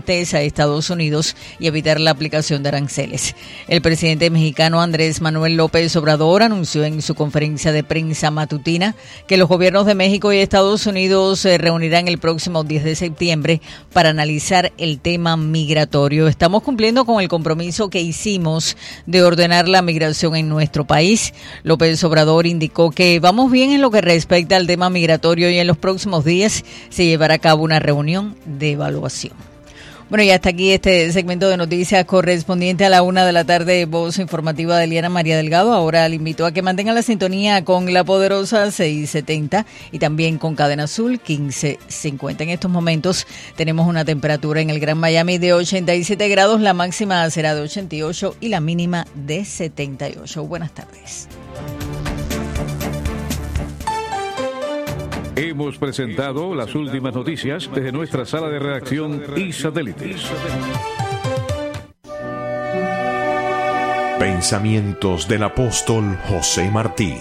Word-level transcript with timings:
a 0.00 0.40
Estados 0.40 0.88
Unidos 0.90 1.36
y 1.58 1.66
evitar 1.66 2.00
la 2.00 2.10
aplicación 2.10 2.62
de 2.62 2.70
aranceles. 2.70 3.36
El 3.68 3.82
presidente 3.82 4.30
mexicano 4.30 4.80
Andrés 4.80 5.20
Manuel 5.20 5.56
López 5.56 5.94
Obrador 5.94 6.42
anunció 6.42 6.84
en 6.84 7.02
su 7.02 7.14
conferencia 7.14 7.70
de 7.70 7.84
prensa 7.84 8.30
matutina 8.30 8.96
que 9.28 9.36
los 9.36 9.48
gobiernos 9.48 9.84
de 9.86 9.94
México 9.94 10.32
y 10.32 10.38
Estados 10.38 10.86
Unidos 10.86 11.40
se 11.40 11.58
reunirán 11.58 12.08
el 12.08 12.18
próximo 12.18 12.64
10 12.64 12.82
de 12.82 12.94
septiembre 12.94 13.60
para 13.92 14.08
analizar 14.08 14.72
el 14.78 15.00
tema 15.00 15.36
migratorio. 15.36 16.26
Estamos 16.26 16.62
cumpliendo 16.62 17.04
con 17.04 17.20
el 17.20 17.28
compromiso 17.28 17.90
que 17.90 18.00
hicimos 18.00 18.78
de 19.06 19.22
ordenar 19.22 19.68
la 19.68 19.82
migración 19.82 20.34
en 20.34 20.48
nuestro 20.48 20.86
país. 20.86 21.34
López 21.62 22.02
Obrador 22.04 22.46
indicó 22.46 22.90
que 22.90 23.20
vamos 23.20 23.52
bien 23.52 23.72
en 23.72 23.82
lo 23.82 23.90
que 23.90 24.00
respecta 24.00 24.56
al 24.56 24.66
tema 24.66 24.88
migratorio 24.88 25.50
y 25.50 25.58
en 25.58 25.66
los 25.66 25.76
próximos 25.76 26.24
días 26.24 26.64
se 26.88 27.04
llevará 27.04 27.34
a 27.34 27.38
cabo 27.38 27.64
una 27.64 27.80
reunión 27.80 28.34
de 28.46 28.72
evaluación. 28.72 29.49
Bueno, 30.10 30.24
y 30.24 30.30
hasta 30.30 30.48
aquí 30.48 30.72
este 30.72 31.12
segmento 31.12 31.48
de 31.48 31.56
noticias 31.56 32.04
correspondiente 32.04 32.84
a 32.84 32.88
la 32.88 33.02
una 33.02 33.24
de 33.24 33.30
la 33.30 33.44
tarde, 33.44 33.86
voz 33.86 34.18
informativa 34.18 34.76
de 34.76 34.82
Eliana 34.82 35.08
María 35.08 35.36
Delgado. 35.36 35.72
Ahora 35.72 36.08
le 36.08 36.16
invito 36.16 36.44
a 36.44 36.50
que 36.50 36.62
mantenga 36.62 36.92
la 36.92 37.02
sintonía 37.02 37.64
con 37.64 37.92
la 37.94 38.02
poderosa 38.02 38.72
670 38.72 39.66
y 39.92 40.00
también 40.00 40.38
con 40.38 40.56
Cadena 40.56 40.84
Azul 40.84 41.12
1550. 41.12 42.42
En 42.42 42.50
estos 42.50 42.72
momentos 42.72 43.24
tenemos 43.54 43.86
una 43.86 44.04
temperatura 44.04 44.60
en 44.60 44.70
el 44.70 44.80
Gran 44.80 44.98
Miami 44.98 45.38
de 45.38 45.52
87 45.52 46.28
grados, 46.28 46.60
la 46.60 46.74
máxima 46.74 47.30
será 47.30 47.54
de 47.54 47.60
88 47.60 48.34
y 48.40 48.48
la 48.48 48.58
mínima 48.58 49.06
de 49.14 49.44
78. 49.44 50.44
Buenas 50.44 50.74
tardes. 50.74 51.28
Hemos 55.42 55.78
presentado 55.78 56.54
las 56.54 56.74
últimas 56.74 57.14
noticias 57.14 57.70
desde 57.74 57.92
nuestra 57.92 58.26
sala 58.26 58.50
de 58.50 58.58
redacción 58.58 59.22
y 59.38 59.54
satélites. 59.54 60.30
Pensamientos 64.18 65.26
del 65.26 65.42
apóstol 65.44 66.18
José 66.28 66.70
Martí. 66.70 67.14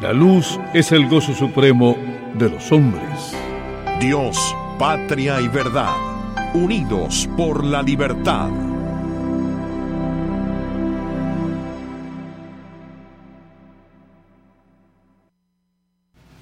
La 0.00 0.12
luz 0.12 0.58
es 0.74 0.90
el 0.90 1.08
gozo 1.08 1.32
supremo 1.32 1.96
de 2.34 2.50
los 2.50 2.72
hombres. 2.72 3.32
Dios, 4.00 4.56
patria 4.80 5.40
y 5.40 5.46
verdad, 5.46 5.94
unidos 6.54 7.28
por 7.36 7.62
la 7.62 7.84
libertad. 7.84 8.50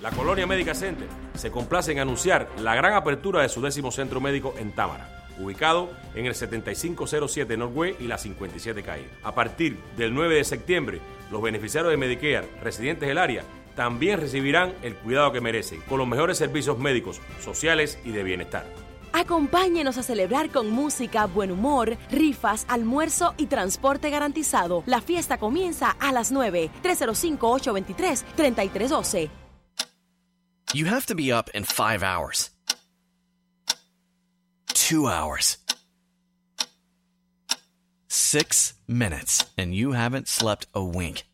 La 0.03 0.11
Colonia 0.11 0.47
Médica 0.47 0.75
Center 0.75 1.09
se 1.35 1.51
complace 1.51 1.93
en 1.93 1.99
anunciar 1.99 2.49
la 2.59 2.75
gran 2.75 2.95
apertura 2.95 3.43
de 3.43 3.51
su 3.51 3.61
décimo 3.61 3.93
centro 3.93 4.19
médico 4.19 4.55
en 4.57 4.73
Támara, 4.73 5.27
ubicado 5.39 5.91
en 6.15 6.25
el 6.25 6.35
7507 6.35 7.55
Norway 7.59 7.97
y 8.01 8.07
la 8.07 8.17
57 8.17 8.83
Calle. 8.83 9.11
A 9.23 9.35
partir 9.35 9.77
del 9.99 10.15
9 10.15 10.37
de 10.37 10.45
septiembre, 10.45 11.03
los 11.31 11.43
beneficiarios 11.43 11.91
de 11.91 11.99
Medicare 11.99 12.49
residentes 12.63 13.11
del 13.11 13.19
área 13.19 13.45
también 13.77 14.19
recibirán 14.19 14.73
el 14.83 14.95
cuidado 14.95 15.33
que 15.33 15.43
merecen, 15.43 15.83
con 15.83 15.99
los 15.99 16.09
mejores 16.09 16.39
servicios 16.39 16.79
médicos, 16.79 17.21
sociales 17.43 17.99
y 18.03 18.13
de 18.13 18.23
bienestar. 18.23 18.65
Acompáñenos 19.13 19.99
a 19.99 20.03
celebrar 20.03 20.49
con 20.51 20.71
música, 20.71 21.27
buen 21.27 21.51
humor, 21.51 21.99
rifas, 22.11 22.65
almuerzo 22.69 23.35
y 23.37 23.49
transporte 23.49 24.09
garantizado. 24.09 24.83
La 24.87 25.03
fiesta 25.03 25.37
comienza 25.37 25.91
a 26.01 26.11
las 26.13 26.33
9. 26.33 26.71
305-823-3312. 26.83 29.40
You 30.73 30.85
have 30.85 31.07
to 31.07 31.17
be 31.17 31.33
up 31.33 31.51
in 31.51 31.65
five 31.65 32.05
hours. 32.05 32.51
Two 34.69 35.09
hours. 35.09 35.59
Six 38.09 38.75
minutes, 38.87 39.47
and 39.59 39.75
you 39.75 39.93
haven't 39.93 40.29
slept 40.29 40.69
a 40.73 40.83
wink. 40.85 41.25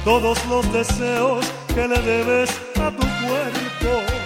todos 0.07 0.45
los 0.45 0.71
deseos 0.71 1.45
que 1.75 1.85
le 1.85 1.99
debes 1.99 2.49
a 2.79 2.89
tu 2.91 3.05
cuerpo. 3.27 4.16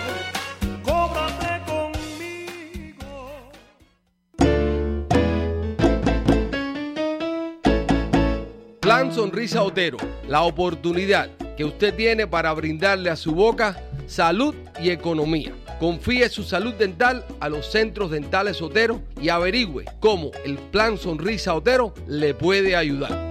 Plan 8.82 9.14
Sonrisa 9.14 9.62
Otero, 9.62 9.98
la 10.28 10.42
oportunidad 10.42 11.30
que 11.56 11.64
usted 11.64 11.94
tiene 11.94 12.26
para 12.26 12.52
brindarle 12.52 13.12
a 13.12 13.16
su 13.16 13.32
boca 13.32 13.80
salud 14.08 14.56
y 14.82 14.90
economía. 14.90 15.54
Confíe 15.80 16.28
su 16.30 16.42
salud 16.42 16.74
dental 16.74 17.24
a 17.40 17.48
los 17.48 17.72
centros 17.72 18.10
dentales 18.10 18.60
Otero 18.60 19.00
y 19.22 19.30
averigüe 19.30 19.86
cómo 20.00 20.32
el 20.44 20.58
Plan 20.58 20.98
Sonrisa 20.98 21.54
Otero 21.54 21.94
le 22.08 22.34
puede 22.34 22.76
ayudar. 22.76 23.31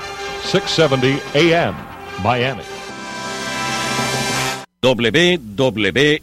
670 0.45 1.21
AM, 1.35 1.75
Miami. 2.23 2.63
WWFE, 4.81 6.19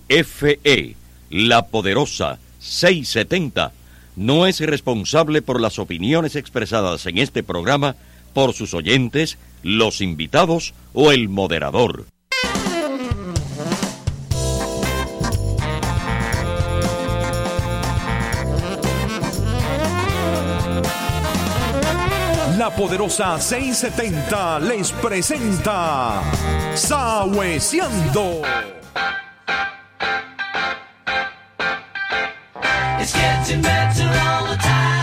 la 1.31 1.67
poderosa 1.67 2.39
670, 2.59 3.73
no 4.17 4.47
es 4.47 4.61
responsable 4.61 5.43
por 5.43 5.61
las 5.61 5.79
opiniones 5.79 6.35
expresadas 6.35 7.07
en 7.07 7.19
este 7.19 7.43
programa 7.43 7.95
por 8.35 8.53
sus 8.55 8.75
oyentes, 8.75 9.39
los 9.63 10.01
invitados 10.01 10.75
o 10.93 11.13
el 11.13 11.29
moderador. 11.29 12.07
Poderosa 22.79 23.41
670 23.41 24.61
les 24.61 24.93
presenta 24.93 26.23
Sahueciando. 26.77 28.43
It's. 33.01 34.98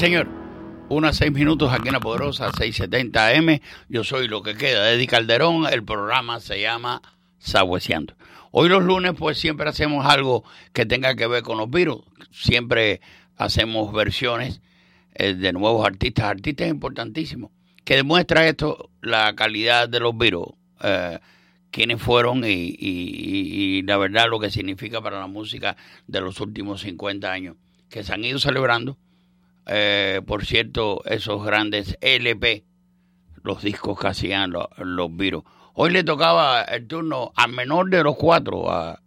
Señor. 0.00 0.28
Unas 0.88 1.16
seis 1.18 1.30
minutos 1.30 1.72
aquí 1.72 1.88
en 1.88 1.94
la 1.94 2.00
poderosa 2.00 2.50
670 2.52 3.28
AM. 3.28 3.60
Yo 3.88 4.02
soy 4.02 4.28
lo 4.28 4.42
que 4.42 4.56
queda 4.56 4.90
Eddie 4.92 5.06
Calderón. 5.06 5.66
El 5.70 5.84
programa 5.84 6.40
se 6.40 6.60
llama 6.60 7.00
Sabueseando. 7.38 8.14
Hoy 8.50 8.68
los 8.68 8.82
lunes, 8.82 9.12
pues 9.16 9.38
siempre 9.38 9.68
hacemos 9.68 10.04
algo 10.06 10.42
que 10.72 10.86
tenga 10.86 11.14
que 11.14 11.26
ver 11.26 11.42
con 11.42 11.58
los 11.58 11.70
virus. 11.70 12.00
Siempre 12.32 13.00
hacemos 13.36 13.92
versiones 13.92 14.60
eh, 15.14 15.34
de 15.34 15.52
nuevos 15.52 15.86
artistas, 15.86 16.24
artistas 16.24 16.68
importantísimos, 16.68 17.50
que 17.84 17.96
demuestra 17.96 18.48
esto 18.48 18.90
la 19.02 19.34
calidad 19.36 19.88
de 19.88 20.00
los 20.00 20.16
virus. 20.16 20.46
Eh, 20.82 21.18
quiénes 21.70 22.00
fueron 22.02 22.42
y- 22.44 22.74
y 22.80 23.82
la 23.82 23.96
verdad 23.98 24.28
lo 24.28 24.40
que 24.40 24.50
significa 24.50 25.00
para 25.00 25.20
la 25.20 25.26
música 25.28 25.76
de 26.08 26.20
los 26.20 26.40
últimos 26.40 26.80
50 26.80 27.30
años, 27.30 27.56
que 27.88 28.02
se 28.02 28.12
han 28.14 28.24
ido 28.24 28.40
celebrando. 28.40 28.96
Eh, 29.72 30.20
por 30.26 30.44
cierto, 30.44 31.00
esos 31.04 31.44
grandes 31.44 31.96
LP, 32.00 32.64
los 33.44 33.62
discos 33.62 34.00
que 34.00 34.08
hacían 34.08 34.50
los, 34.50 34.66
los 34.78 35.16
virus. 35.16 35.44
Hoy 35.74 35.92
le 35.92 36.02
tocaba 36.02 36.62
el 36.62 36.88
turno 36.88 37.30
al 37.36 37.52
menor 37.52 37.88
de 37.88 38.02
los 38.02 38.16
cuatro, 38.16 38.68
a, 38.70 39.00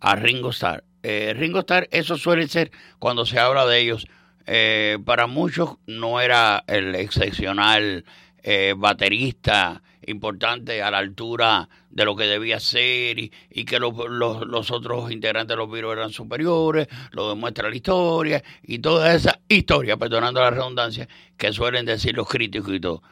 a 0.00 0.16
Ringo 0.16 0.50
Starr. 0.50 0.84
Eh, 1.02 1.34
Ringo 1.36 1.60
Starr, 1.60 1.86
eso 1.90 2.16
suele 2.16 2.48
ser 2.48 2.70
cuando 2.98 3.26
se 3.26 3.38
habla 3.38 3.66
de 3.66 3.78
ellos. 3.80 4.06
eh, 4.46 4.98
para 5.04 5.26
muchos 5.26 5.76
no 5.86 6.20
era 6.20 6.64
el 6.66 6.94
excepcional 6.94 8.04
eh, 8.42 8.74
baterista 8.76 9.82
importante 10.06 10.82
a 10.82 10.90
la 10.90 10.98
altura 10.98 11.68
de 11.96 12.04
lo 12.04 12.14
que 12.14 12.24
debía 12.24 12.60
ser 12.60 13.18
y, 13.18 13.32
y 13.48 13.64
que 13.64 13.78
los, 13.78 14.70
otros 14.70 15.10
integrantes 15.10 15.48
de 15.48 15.56
los 15.56 15.70
virus 15.70 15.94
eran 15.94 16.12
superiores, 16.12 16.88
lo 17.12 17.30
demuestra 17.30 17.70
la 17.70 17.74
historia 17.74 18.44
y 18.62 18.80
toda 18.80 19.14
esa 19.14 19.40
historia, 19.48 19.96
perdonando 19.96 20.40
la 20.40 20.50
redundancia, 20.50 21.08
que 21.38 21.54
suelen 21.54 21.86
decir 21.86 22.14
los 22.14 22.28
críticos 22.28 22.74
y 22.74 22.80
todo. 22.80 23.02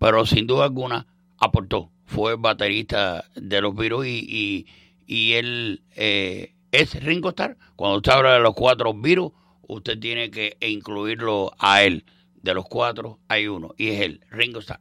Pero 0.00 0.26
sin 0.26 0.48
duda 0.48 0.64
alguna 0.64 1.06
aportó, 1.38 1.92
fue 2.04 2.34
baterista 2.34 3.24
de 3.36 3.60
los 3.60 3.76
virus 3.76 4.06
y, 4.06 4.26
y, 4.28 4.66
y 5.06 5.34
él 5.34 5.84
eh, 5.94 6.52
es 6.72 7.00
Ringo 7.00 7.28
Starr. 7.28 7.56
Cuando 7.76 7.98
usted 7.98 8.10
habla 8.10 8.34
de 8.34 8.40
los 8.40 8.54
cuatro 8.54 8.92
virus, 8.92 9.30
usted 9.68 10.00
tiene 10.00 10.32
que 10.32 10.56
incluirlo 10.60 11.52
a 11.60 11.84
él. 11.84 12.04
De 12.42 12.54
los 12.54 12.64
cuatro 12.64 13.20
hay 13.28 13.46
uno 13.46 13.72
y 13.78 13.90
es 13.90 14.00
él, 14.00 14.20
Ringo 14.32 14.58
Starr. 14.58 14.80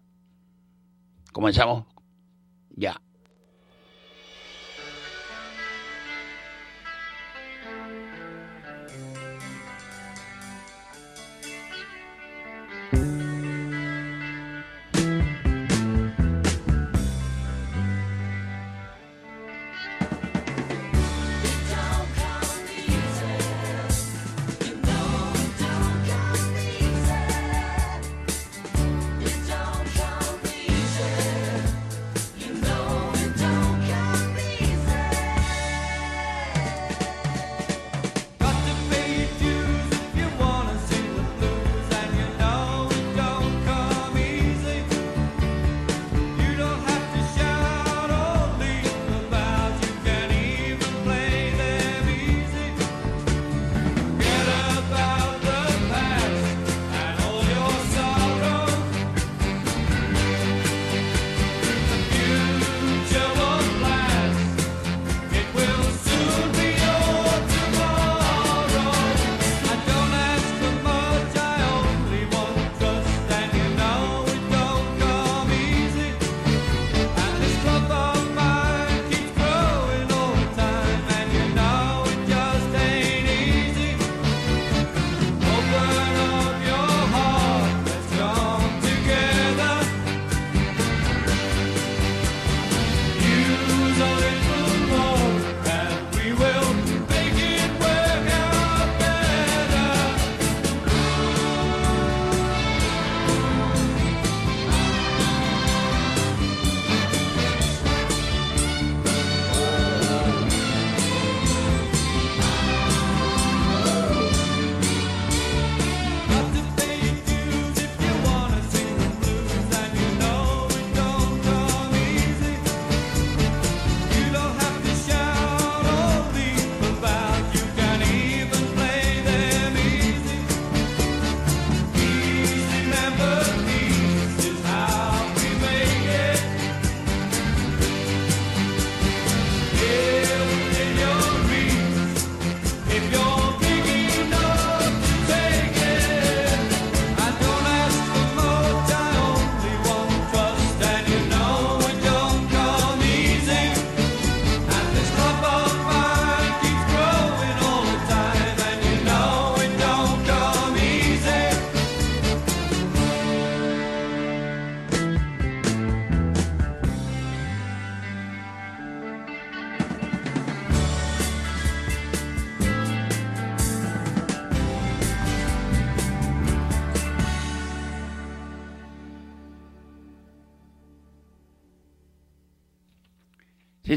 Comenzamos 1.32 1.86
ya. 2.72 3.00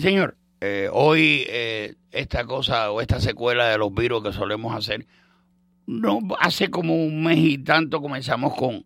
Señor. 0.04 0.36
Eh, 0.60 0.90
hoy 0.92 1.46
eh, 1.48 1.94
esta 2.10 2.44
cosa 2.44 2.90
o 2.90 3.00
esta 3.00 3.20
secuela 3.20 3.70
de 3.70 3.78
los 3.78 3.92
virus 3.94 4.22
que 4.22 4.34
solemos 4.34 4.76
hacer, 4.76 5.06
no 5.86 6.20
hace 6.40 6.68
como 6.68 6.94
un 6.94 7.24
mes 7.24 7.38
y 7.38 7.56
tanto 7.56 8.02
comenzamos 8.02 8.54
con 8.54 8.84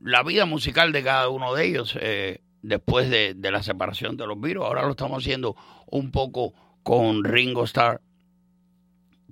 la 0.00 0.22
vida 0.22 0.46
musical 0.46 0.90
de 0.90 1.02
cada 1.02 1.28
uno 1.28 1.54
de 1.54 1.66
ellos 1.66 1.98
eh, 2.00 2.40
después 2.62 3.10
de, 3.10 3.34
de 3.34 3.50
la 3.50 3.62
separación 3.62 4.16
de 4.16 4.26
los 4.26 4.40
virus. 4.40 4.64
Ahora 4.64 4.84
lo 4.84 4.92
estamos 4.92 5.22
haciendo 5.22 5.54
un 5.90 6.10
poco 6.10 6.54
con 6.82 7.24
Ringo 7.24 7.64
Starr, 7.64 8.00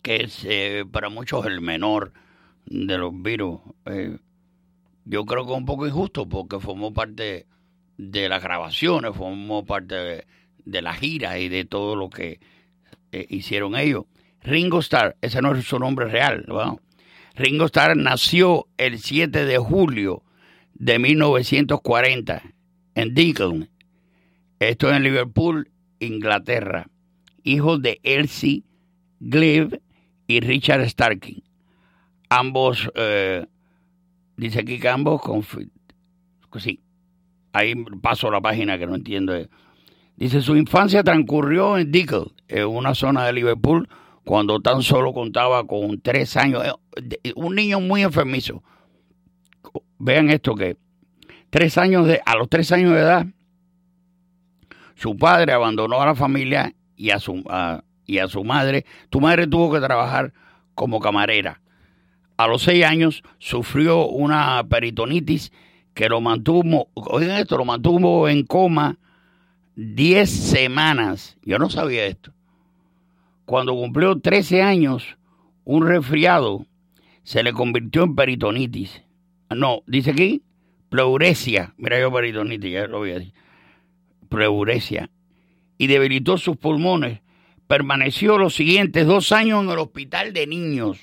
que 0.02 0.16
es 0.16 0.46
para 0.92 1.08
muchos 1.08 1.46
el 1.46 1.62
menor 1.62 2.12
de 2.66 2.98
los 2.98 3.22
virus. 3.22 3.60
Yo 5.06 5.24
creo 5.24 5.46
que 5.46 5.52
es 5.52 5.58
un 5.58 5.64
poco 5.64 5.86
injusto 5.86 6.28
porque 6.28 6.60
formó 6.60 6.92
parte 6.92 7.46
de 7.96 8.28
las 8.28 8.42
grabaciones, 8.42 9.16
formó 9.16 9.64
parte 9.64 9.94
de, 9.94 10.26
de 10.66 10.82
la 10.82 10.92
gira 10.92 11.38
y 11.38 11.48
de 11.48 11.64
todo 11.64 11.96
lo 11.96 12.10
que 12.10 12.38
eh, 13.12 13.26
hicieron 13.30 13.76
ellos. 13.76 14.04
Ringo 14.42 14.80
Starr, 14.80 15.16
ese 15.22 15.40
no 15.40 15.54
es 15.54 15.64
su 15.64 15.78
nombre 15.78 16.06
real. 16.06 16.44
Ringo 17.34 17.64
Starr 17.66 17.96
nació 17.96 18.66
el 18.76 18.98
7 18.98 19.44
de 19.44 19.58
julio 19.58 20.22
de 20.74 20.98
1940 20.98 22.42
en 22.94 23.14
Deacon, 23.14 23.68
esto 24.58 24.92
en 24.94 25.02
Liverpool, 25.02 25.70
Inglaterra, 25.98 26.88
hijo 27.42 27.78
de 27.78 28.00
Elsie 28.02 28.62
Glebe 29.20 29.80
y 30.26 30.40
Richard 30.40 30.88
Starking. 30.88 31.42
Ambos, 32.28 32.90
eh, 32.94 33.46
dice 34.36 34.60
aquí 34.60 34.78
que 34.78 34.88
ambos, 34.88 35.20
confi- 35.22 35.70
sí, 36.58 36.80
ahí 37.52 37.74
paso 38.00 38.30
la 38.30 38.40
página 38.40 38.78
que 38.78 38.86
no 38.86 38.94
entiendo. 38.94 39.34
Dice, 40.16 40.40
su 40.40 40.56
infancia 40.56 41.02
transcurrió 41.04 41.76
en 41.78 41.92
Deacon, 41.92 42.32
en 42.48 42.66
una 42.66 42.94
zona 42.94 43.24
de 43.26 43.32
Liverpool, 43.34 43.88
cuando 44.24 44.60
tan 44.60 44.82
solo 44.82 45.12
contaba 45.12 45.66
con 45.66 46.00
tres 46.00 46.36
años. 46.36 46.64
Eh, 46.64 47.32
Un 47.36 47.54
niño 47.54 47.80
muy 47.80 48.02
enfermizo. 48.02 48.62
Vean 49.98 50.30
esto 50.30 50.54
que 50.54 50.76
tres 51.50 51.76
años 51.78 52.06
de, 52.06 52.20
a 52.24 52.36
los 52.36 52.48
tres 52.48 52.72
años 52.72 52.92
de 52.92 53.00
edad, 53.00 53.26
su 54.94 55.16
padre 55.16 55.52
abandonó 55.52 56.00
a 56.00 56.06
la 56.06 56.14
familia 56.14 56.74
y 56.96 57.10
a 57.10 57.18
su, 57.20 57.42
a- 57.48 57.82
y 58.06 58.18
a 58.18 58.28
su 58.28 58.42
madre. 58.44 58.86
Tu 59.10 59.20
madre 59.20 59.46
tuvo 59.46 59.70
que 59.72 59.80
trabajar 59.80 60.32
como 60.74 61.00
camarera. 61.00 61.60
A 62.38 62.46
los 62.46 62.62
seis 62.62 62.84
años 62.84 63.22
sufrió 63.38 64.06
una 64.06 64.62
peritonitis 64.68 65.52
que 65.94 66.08
lo 66.08 66.20
mantuvo, 66.20 66.88
oigan 66.94 67.38
esto, 67.38 67.56
lo 67.56 67.64
mantuvo 67.64 68.28
en 68.28 68.44
coma 68.44 68.98
10 69.76 70.30
semanas. 70.30 71.36
Yo 71.42 71.58
no 71.58 71.68
sabía 71.68 72.06
esto. 72.06 72.32
Cuando 73.44 73.74
cumplió 73.74 74.18
13 74.18 74.62
años, 74.62 75.18
un 75.64 75.86
resfriado 75.86 76.66
se 77.24 77.42
le 77.42 77.52
convirtió 77.52 78.04
en 78.04 78.16
peritonitis. 78.16 79.02
No, 79.50 79.82
dice 79.86 80.12
aquí, 80.12 80.42
pleuresia. 80.88 81.74
Mira 81.76 82.00
yo 82.00 82.10
peritonitis, 82.10 82.72
ya 82.72 82.86
lo 82.86 82.98
voy 82.98 83.10
a 83.10 83.18
decir. 83.18 83.34
Pleuresia. 84.30 85.10
Y 85.76 85.88
debilitó 85.88 86.38
sus 86.38 86.56
pulmones. 86.56 87.20
Permaneció 87.68 88.38
los 88.38 88.54
siguientes 88.54 89.06
dos 89.06 89.30
años 89.30 89.62
en 89.62 89.70
el 89.70 89.78
hospital 89.78 90.32
de 90.32 90.46
niños. 90.46 90.98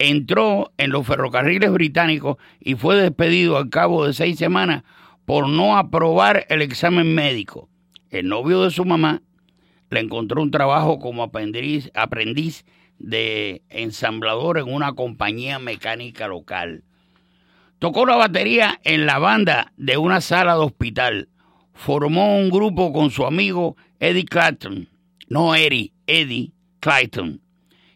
Entró 0.00 0.72
en 0.78 0.90
los 0.90 1.06
ferrocarriles 1.06 1.70
británicos 1.70 2.38
y 2.58 2.74
fue 2.74 2.96
despedido 2.96 3.56
al 3.56 3.70
cabo 3.70 4.04
de 4.04 4.14
seis 4.14 4.36
semanas 4.36 4.82
por 5.26 5.48
no 5.48 5.76
aprobar 5.76 6.44
el 6.48 6.60
examen 6.60 7.14
médico. 7.14 7.68
El 8.14 8.28
novio 8.28 8.62
de 8.62 8.70
su 8.70 8.84
mamá 8.84 9.22
le 9.90 9.98
encontró 9.98 10.40
un 10.40 10.52
trabajo 10.52 11.00
como 11.00 11.24
aprendiz, 11.24 12.64
de 13.00 13.62
ensamblador 13.70 14.58
en 14.58 14.72
una 14.72 14.92
compañía 14.92 15.58
mecánica 15.58 16.28
local. 16.28 16.84
Tocó 17.80 18.06
la 18.06 18.14
batería 18.14 18.78
en 18.84 19.06
la 19.06 19.18
banda 19.18 19.72
de 19.76 19.96
una 19.96 20.20
sala 20.20 20.54
de 20.54 20.60
hospital. 20.60 21.28
Formó 21.72 22.38
un 22.38 22.50
grupo 22.50 22.92
con 22.92 23.10
su 23.10 23.26
amigo 23.26 23.76
Eddie 23.98 24.26
Clapton. 24.26 24.88
No 25.26 25.56
Eddie, 25.56 25.92
Eddie 26.06 26.52
Clayton. 26.78 27.40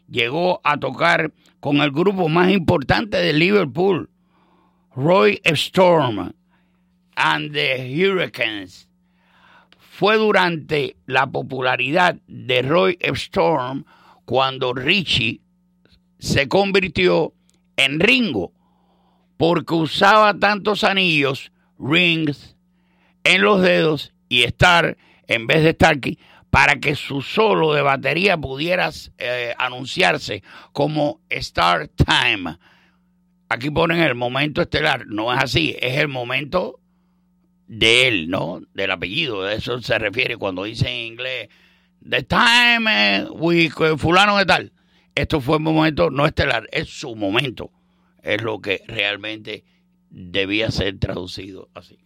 Llegó 0.09 0.59
a 0.65 0.81
tocar 0.81 1.31
con 1.61 1.77
el 1.77 1.91
grupo 1.91 2.27
más 2.27 2.51
importante 2.51 3.15
de 3.15 3.31
Liverpool, 3.31 4.09
Roy 4.93 5.39
Storm 5.45 6.33
and 7.15 7.53
the 7.53 7.95
Hurricanes. 7.95 8.88
Fue 9.99 10.15
durante 10.15 10.95
la 11.07 11.27
popularidad 11.27 12.15
de 12.25 12.61
Roy 12.61 12.97
Storm 13.01 13.83
cuando 14.23 14.73
Richie 14.73 15.41
se 16.17 16.47
convirtió 16.47 17.33
en 17.75 17.99
Ringo, 17.99 18.53
porque 19.35 19.73
usaba 19.73 20.39
tantos 20.39 20.85
anillos, 20.85 21.51
rings, 21.77 22.55
en 23.25 23.41
los 23.41 23.61
dedos 23.61 24.13
y 24.29 24.43
Star 24.43 24.95
en 25.27 25.47
vez 25.47 25.65
de 25.65 25.71
Starkey 25.71 26.17
para 26.49 26.79
que 26.79 26.95
su 26.95 27.21
solo 27.21 27.73
de 27.73 27.81
batería 27.81 28.37
pudiera 28.37 28.91
eh, 29.17 29.53
anunciarse 29.57 30.43
como 30.71 31.19
Star 31.27 31.89
Time. 31.89 32.57
Aquí 33.49 33.69
ponen 33.69 33.99
el 33.99 34.15
momento 34.15 34.61
estelar, 34.61 35.07
no 35.07 35.33
es 35.33 35.43
así, 35.43 35.75
es 35.77 35.97
el 35.97 36.07
momento 36.07 36.79
de 37.69 38.07
él, 38.07 38.29
¿no? 38.29 38.61
Del 38.73 38.91
apellido, 38.91 39.43
de 39.43 39.55
eso 39.55 39.79
se 39.79 39.97
refiere 39.99 40.37
cuando 40.37 40.63
dice 40.63 40.89
en 40.89 41.13
inglés 41.13 41.49
The 42.07 42.23
time 42.23 42.87
eh, 42.87 43.27
with 43.29 43.71
fulano 43.97 44.37
de 44.37 44.45
tal. 44.45 44.73
Esto 45.13 45.39
fue 45.39 45.57
un 45.57 45.63
momento 45.63 46.09
no 46.09 46.25
estelar, 46.25 46.67
es 46.71 46.89
su 46.89 47.15
momento. 47.15 47.71
Es 48.23 48.41
lo 48.41 48.59
que 48.59 48.81
realmente 48.87 49.63
debía 50.09 50.71
ser 50.71 50.97
traducido 50.97 51.69
así. 51.73 51.99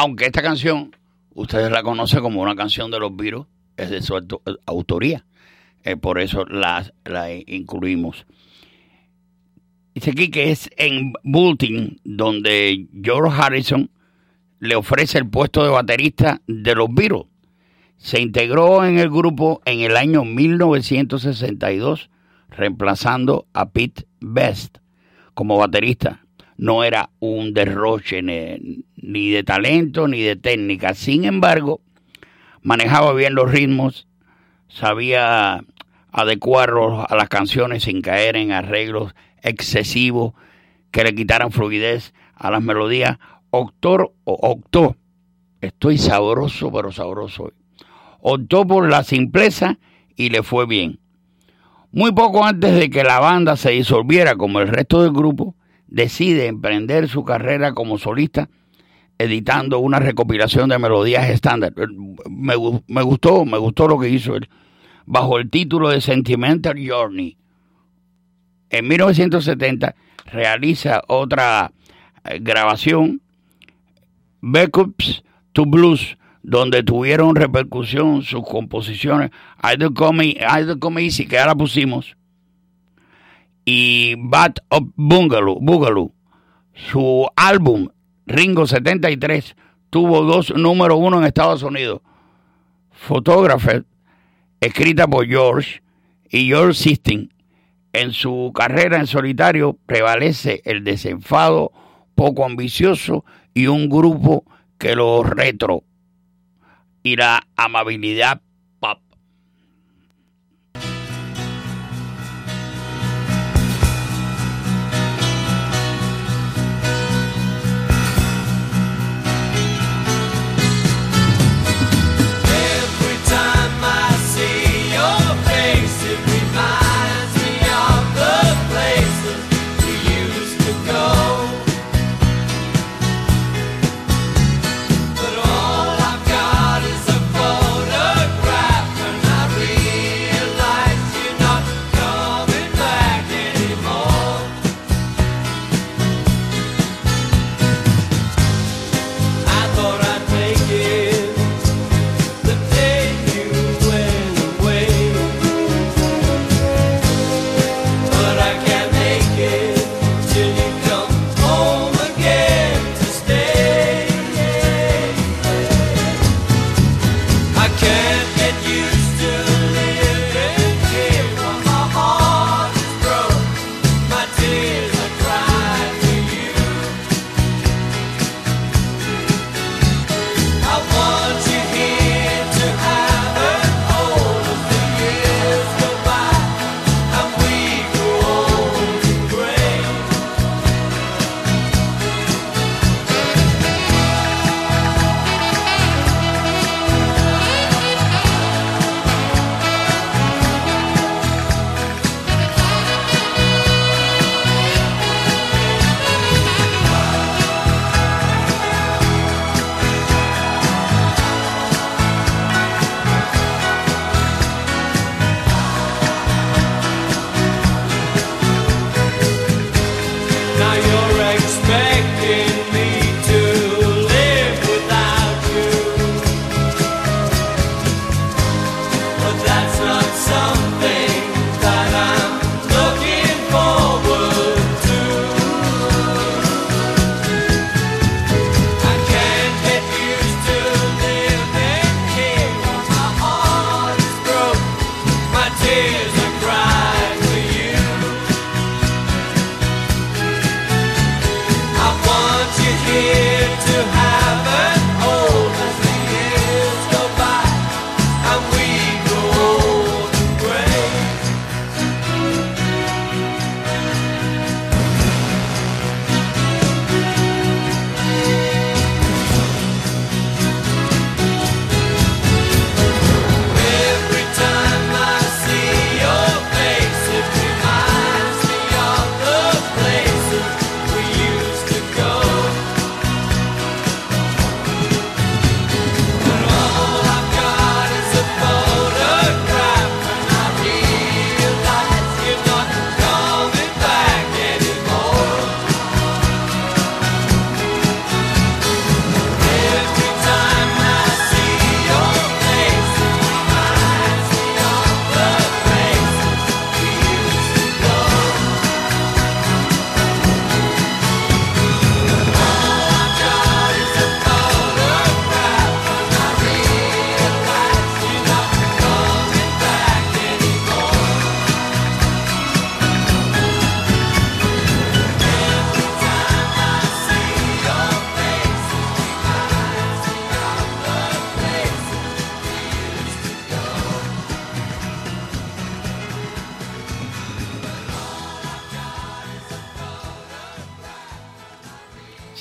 Aunque 0.00 0.24
esta 0.24 0.40
canción, 0.42 0.96
ustedes 1.34 1.70
la 1.70 1.82
conocen 1.82 2.20
como 2.20 2.40
una 2.40 2.56
canción 2.56 2.90
de 2.90 2.98
los 2.98 3.14
Beatles, 3.14 3.44
es 3.76 3.90
de 3.90 4.00
su 4.00 4.14
auto- 4.14 4.40
autoría. 4.64 5.26
Eh, 5.84 5.96
por 5.96 6.18
eso 6.18 6.44
la, 6.46 6.90
la 7.04 7.30
incluimos. 7.32 8.26
Dice 9.94 10.10
aquí 10.12 10.30
que 10.30 10.50
es 10.52 10.70
en 10.78 11.12
Bulletin 11.22 12.00
donde 12.04 12.86
George 13.02 13.36
Harrison 13.38 13.90
le 14.58 14.74
ofrece 14.76 15.18
el 15.18 15.28
puesto 15.28 15.62
de 15.62 15.68
baterista 15.70 16.40
de 16.46 16.74
los 16.74 16.88
Beatles. 16.94 17.24
Se 17.98 18.20
integró 18.20 18.84
en 18.86 18.98
el 18.98 19.10
grupo 19.10 19.60
en 19.66 19.80
el 19.80 19.96
año 19.98 20.24
1962, 20.24 22.08
reemplazando 22.48 23.46
a 23.52 23.68
Pete 23.70 24.06
Best 24.20 24.78
como 25.34 25.58
baterista. 25.58 26.19
No 26.60 26.84
era 26.84 27.08
un 27.20 27.54
derroche 27.54 28.20
ni, 28.20 29.30
de 29.30 29.44
talento 29.44 30.06
ni 30.08 30.20
de 30.20 30.36
técnica. 30.36 30.92
Sin 30.92 31.24
embargo, 31.24 31.80
manejaba 32.60 33.14
bien 33.14 33.34
los 33.34 33.50
ritmos, 33.50 34.06
sabía 34.68 35.64
adecuarlos 36.12 37.06
a 37.08 37.16
las 37.16 37.30
canciones 37.30 37.84
sin 37.84 38.02
caer 38.02 38.36
en 38.36 38.52
arreglos 38.52 39.14
excesivos 39.40 40.34
que 40.90 41.02
le 41.02 41.14
quitaran 41.14 41.50
fluidez 41.50 42.12
a 42.34 42.50
las 42.50 42.62
melodías. 42.62 43.16
Octor, 43.48 44.12
optó, 44.24 44.96
estoy 45.62 45.96
sabroso, 45.96 46.70
pero 46.70 46.92
sabroso. 46.92 47.54
Optó 48.20 48.66
por 48.66 48.86
la 48.90 49.02
simpleza 49.02 49.78
y 50.14 50.28
le 50.28 50.42
fue 50.42 50.66
bien. 50.66 51.00
Muy 51.90 52.12
poco 52.12 52.44
antes 52.44 52.74
de 52.74 52.90
que 52.90 53.02
la 53.02 53.18
banda 53.18 53.56
se 53.56 53.70
disolviera 53.70 54.36
como 54.36 54.60
el 54.60 54.68
resto 54.68 55.02
del 55.02 55.12
grupo, 55.12 55.56
decide 55.90 56.46
emprender 56.46 57.08
su 57.08 57.24
carrera 57.24 57.72
como 57.74 57.98
solista 57.98 58.48
editando 59.18 59.80
una 59.80 59.98
recopilación 59.98 60.70
de 60.70 60.78
melodías 60.78 61.28
estándar. 61.28 61.74
Me, 62.30 62.56
gu- 62.56 62.82
me 62.86 63.02
gustó, 63.02 63.44
me 63.44 63.58
gustó 63.58 63.86
lo 63.86 63.98
que 63.98 64.08
hizo 64.08 64.34
él, 64.36 64.48
bajo 65.04 65.38
el 65.38 65.50
título 65.50 65.90
de 65.90 66.00
Sentimental 66.00 66.76
Journey. 66.82 67.36
En 68.70 68.88
1970 68.88 69.94
realiza 70.32 71.02
otra 71.08 71.72
eh, 72.24 72.38
grabación, 72.40 73.20
Backups 74.40 75.22
to 75.52 75.66
Blues, 75.66 76.16
donde 76.42 76.82
tuvieron 76.82 77.34
repercusión 77.36 78.22
sus 78.22 78.42
composiciones 78.46 79.30
I 79.62 79.92
Come, 79.92 80.28
I 80.28 80.78
Come 80.78 81.02
Easy, 81.04 81.26
que 81.26 81.36
la 81.36 81.54
pusimos, 81.54 82.16
y 83.72 84.16
Bad 84.18 84.54
of 84.70 84.82
Boogaloo, 84.96 85.60
Boogaloo. 85.60 86.12
Su 86.74 87.28
álbum 87.36 87.88
Ringo 88.26 88.66
73 88.66 89.54
tuvo 89.90 90.24
dos 90.24 90.52
número 90.56 90.96
uno 90.96 91.18
en 91.18 91.24
Estados 91.24 91.62
Unidos. 91.62 92.00
Photographer, 92.90 93.84
escrita 94.60 95.06
por 95.06 95.24
George 95.24 95.82
y 96.28 96.48
George 96.48 96.74
Sisting. 96.74 97.28
En 97.92 98.12
su 98.12 98.50
carrera 98.52 98.98
en 98.98 99.06
solitario 99.06 99.78
prevalece 99.86 100.62
el 100.64 100.82
desenfado 100.82 101.70
poco 102.16 102.44
ambicioso 102.44 103.24
y 103.54 103.68
un 103.68 103.88
grupo 103.88 104.44
que 104.78 104.96
lo 104.96 105.22
retro 105.22 105.84
y 107.04 107.14
la 107.14 107.46
amabilidad 107.54 108.42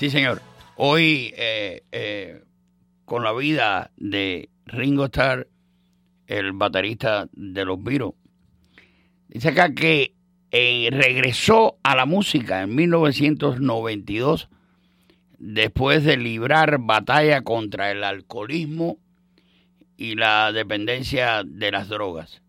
Señor. 0.10 0.41
Hoy, 0.76 1.34
eh, 1.38 1.84
eh, 1.91 2.43
con 3.06 3.24
la 3.24 3.34
vida 3.34 3.91
de 3.98 4.50
Ringo 4.65 5.06
Starr, 5.06 5.48
el 6.28 6.54
baterista 6.54 7.28
de 7.34 7.65
los 7.65 7.84
Beatles, 7.84 8.13
dice 9.28 9.50
acá 9.50 9.74
que 9.74 10.13
eh, 10.52 10.89
regresó 10.91 11.78
a 11.84 11.95
la 11.95 12.06
música 12.06 12.62
en 12.62 12.76
1992 12.76 14.50
después 15.38 16.04
de 16.04 16.17
librar 16.17 16.80
batalla 16.80 17.41
contra 17.41 17.91
el 17.91 18.04
alcoholismo 18.04 18.98
y 19.98 20.15
la 20.15 20.52
dependencia 20.52 21.43
de 21.45 21.72
las 21.72 21.89
drogas. 21.89 22.41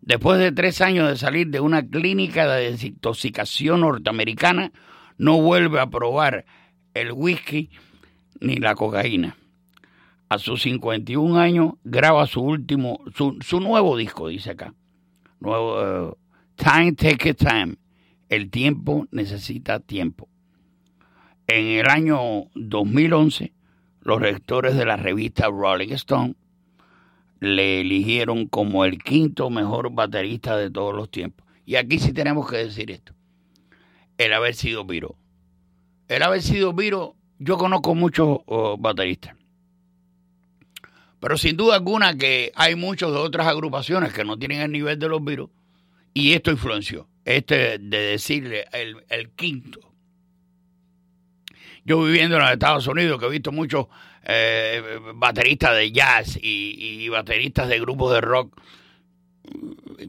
Después 0.00 0.38
de 0.38 0.52
tres 0.52 0.80
años 0.80 1.08
de 1.08 1.16
salir 1.16 1.48
de 1.48 1.60
una 1.60 1.86
clínica 1.86 2.46
de 2.46 2.70
desintoxicación 2.70 3.80
norteamericana, 3.80 4.72
no 5.18 5.40
vuelve 5.40 5.80
a 5.80 5.88
probar 5.88 6.44
el 7.00 7.12
whisky 7.12 7.70
ni 8.40 8.56
la 8.56 8.74
cocaína. 8.74 9.36
A 10.28 10.38
sus 10.38 10.62
51 10.62 11.38
años 11.38 11.74
graba 11.84 12.26
su 12.26 12.40
último, 12.42 13.00
su, 13.14 13.36
su 13.40 13.60
nuevo 13.60 13.96
disco, 13.96 14.28
dice 14.28 14.50
acá. 14.50 14.74
Nuevo, 15.38 16.10
eh, 16.10 16.14
Time 16.56 16.92
Take 16.92 17.34
Time. 17.34 17.76
El 18.28 18.50
tiempo 18.50 19.06
necesita 19.12 19.78
tiempo. 19.78 20.28
En 21.46 21.66
el 21.66 21.88
año 21.88 22.46
2011, 22.54 23.52
los 24.00 24.20
rectores 24.20 24.74
de 24.76 24.84
la 24.84 24.96
revista 24.96 25.46
Rolling 25.46 25.92
Stone 25.92 26.34
le 27.38 27.82
eligieron 27.82 28.46
como 28.46 28.84
el 28.84 28.98
quinto 29.02 29.50
mejor 29.50 29.92
baterista 29.92 30.56
de 30.56 30.70
todos 30.70 30.94
los 30.94 31.10
tiempos. 31.10 31.46
Y 31.64 31.76
aquí 31.76 31.98
sí 31.98 32.12
tenemos 32.12 32.50
que 32.50 32.56
decir 32.56 32.90
esto. 32.90 33.12
El 34.18 34.32
haber 34.32 34.54
sido 34.54 34.84
Viro. 34.84 35.16
El 36.08 36.22
haber 36.22 36.42
sido 36.42 36.72
Viro, 36.72 37.16
yo 37.38 37.56
conozco 37.56 37.94
muchos 37.94 38.38
oh, 38.46 38.76
bateristas. 38.78 39.34
Pero 41.20 41.36
sin 41.36 41.56
duda 41.56 41.74
alguna 41.74 42.16
que 42.16 42.52
hay 42.54 42.76
muchos 42.76 43.12
de 43.12 43.18
otras 43.18 43.46
agrupaciones 43.46 44.12
que 44.12 44.24
no 44.24 44.38
tienen 44.38 44.60
el 44.60 44.72
nivel 44.72 44.98
de 44.98 45.08
los 45.08 45.24
Beatles 45.24 45.48
y 46.14 46.32
esto 46.34 46.50
influenció. 46.50 47.08
Este 47.24 47.78
de 47.78 47.98
decirle 47.98 48.66
el, 48.72 49.30
quinto. 49.30 49.80
Yo 51.84 52.02
viviendo 52.04 52.36
en 52.36 52.42
los 52.42 52.52
Estados 52.52 52.86
Unidos, 52.86 53.18
que 53.18 53.26
he 53.26 53.30
visto 53.30 53.50
muchos 53.50 53.86
eh, 54.22 55.00
bateristas 55.14 55.74
de 55.74 55.90
jazz 55.90 56.38
y 56.40 57.08
bateristas 57.08 57.68
de 57.68 57.80
grupos 57.80 58.12
de 58.12 58.20
rock. 58.20 58.60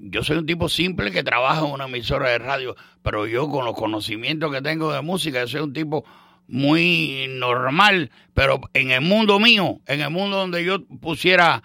Yo 0.02 0.24
soy 0.24 0.38
un 0.38 0.46
tipo 0.46 0.70
simple 0.70 1.12
que 1.12 1.24
trabaja 1.24 1.66
en 1.66 1.72
una 1.72 1.86
emisora 1.86 2.30
de 2.30 2.38
radio, 2.40 2.76
pero 3.02 3.28
yo 3.28 3.50
con 3.50 3.66
los 3.66 3.76
conocimientos 3.76 4.52
que 4.52 4.62
tengo 4.62 4.92
de 4.92 5.02
música, 5.02 5.40
yo 5.42 5.48
soy 5.48 5.62
un 5.62 5.74
tipo 5.74 6.06
muy 6.48 7.28
normal, 7.30 8.12
pero 8.34 8.62
en 8.74 8.92
el 8.92 9.02
mundo 9.02 9.40
mío, 9.40 9.82
en 9.86 10.02
el 10.02 10.10
mundo 10.10 10.38
donde 10.38 10.64
yo 10.64 10.86
pusiera, 10.86 11.64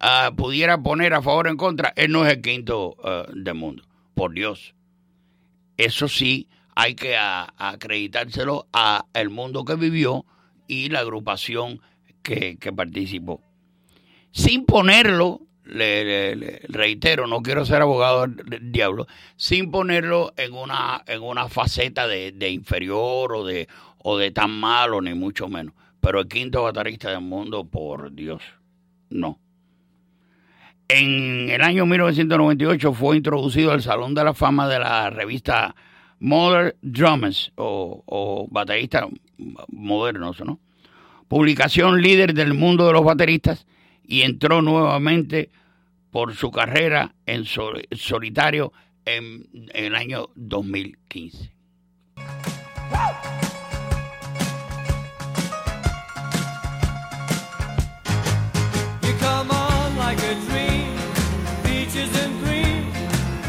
ah, 0.00 0.32
pudiera 0.36 0.82
poner 0.82 1.14
a 1.14 1.22
favor 1.22 1.46
o 1.46 1.50
en 1.50 1.56
contra, 1.56 1.92
él 1.96 2.12
no 2.12 2.26
es 2.26 2.32
el 2.34 2.42
quinto 2.42 2.96
ah, 3.04 3.26
del 3.32 3.54
mundo, 3.54 3.84
por 4.14 4.32
Dios. 4.32 4.74
Eso 5.76 6.08
sí, 6.08 6.48
hay 6.74 6.94
que 6.94 7.16
acreditárselo 7.16 8.66
a 8.72 9.06
el 9.14 9.30
mundo 9.30 9.64
que 9.64 9.74
vivió 9.74 10.24
y 10.66 10.88
la 10.88 11.00
agrupación 11.00 11.80
que 12.22 12.56
participó. 12.74 13.42
Sin 14.30 14.64
ponerlo, 14.64 15.42
le, 15.72 16.60
reitero, 16.68 17.26
no 17.26 17.42
quiero 17.42 17.64
ser 17.64 17.82
abogado 17.82 18.26
del 18.26 18.72
diablo, 18.72 19.06
sin 19.36 19.70
ponerlo 19.70 20.32
en 20.36 20.54
una, 20.54 21.02
en 21.06 21.22
una 21.22 21.48
faceta 21.48 22.06
de, 22.06 22.32
de 22.32 22.50
inferior 22.50 23.34
o 23.34 23.44
de, 23.44 23.68
o 23.98 24.18
de 24.18 24.30
tan 24.30 24.50
malo, 24.50 25.00
ni 25.00 25.14
mucho 25.14 25.48
menos. 25.48 25.74
Pero 26.00 26.20
el 26.20 26.28
quinto 26.28 26.62
baterista 26.62 27.10
del 27.10 27.20
mundo, 27.20 27.64
por 27.64 28.12
Dios, 28.12 28.42
no. 29.10 29.38
En 30.88 31.48
el 31.48 31.62
año 31.62 31.86
1998 31.86 32.92
fue 32.92 33.16
introducido 33.16 33.72
al 33.72 33.82
Salón 33.82 34.14
de 34.14 34.24
la 34.24 34.34
Fama 34.34 34.68
de 34.68 34.78
la 34.78 35.08
revista 35.10 35.74
Modern 36.18 36.74
Drummers 36.82 37.52
o, 37.56 38.02
o 38.04 38.46
bateristas 38.50 39.06
modernos, 39.68 40.40
¿no? 40.44 40.60
Publicación 41.28 42.02
líder 42.02 42.34
del 42.34 42.52
mundo 42.52 42.86
de 42.86 42.92
los 42.92 43.04
bateristas 43.04 43.66
y 44.04 44.22
entró 44.22 44.60
nuevamente 44.60 45.50
por 46.12 46.36
su 46.36 46.50
carrera 46.52 47.14
en 47.26 47.44
sol- 47.46 47.88
solitario 47.90 48.72
en, 49.04 49.48
el 49.72 49.96
año 49.96 50.28
2015. 50.36 51.50
You 59.02 59.12
come 59.18 59.50
on 59.50 59.96
like 59.96 60.18
a 60.18 60.34
dream, 60.46 60.94
peaches 61.64 62.14
and 62.22 62.44
cream, 62.44 62.92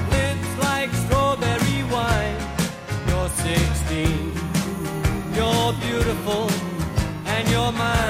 lips 0.09 0.63
like 0.63 0.89
strawberry 1.05 1.83
wine. 1.91 2.37
You're 3.07 3.29
16, 3.29 4.31
you're 5.35 5.73
beautiful, 5.73 6.49
and 7.27 7.47
you're. 7.49 8.02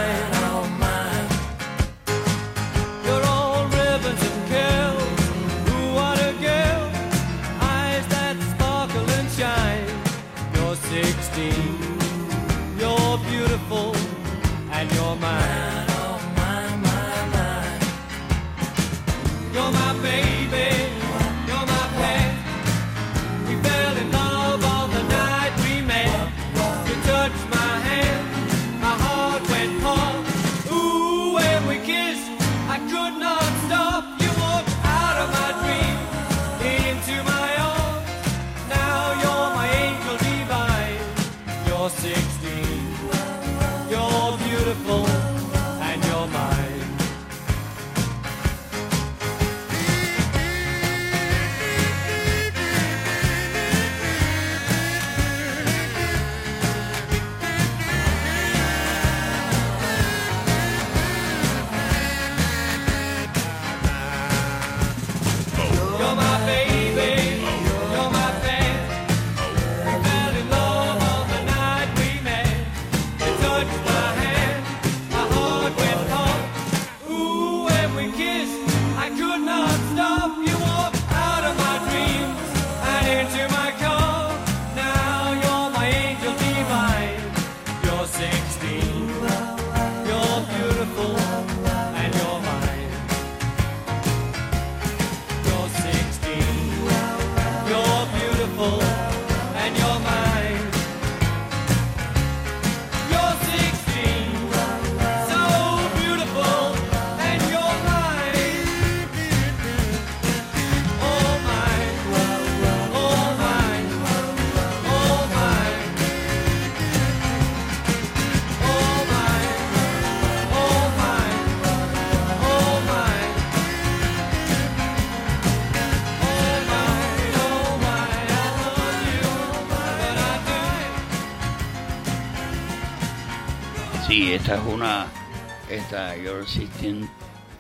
Esta 135.84 136.16
Your 136.16 136.48
System 136.48 137.10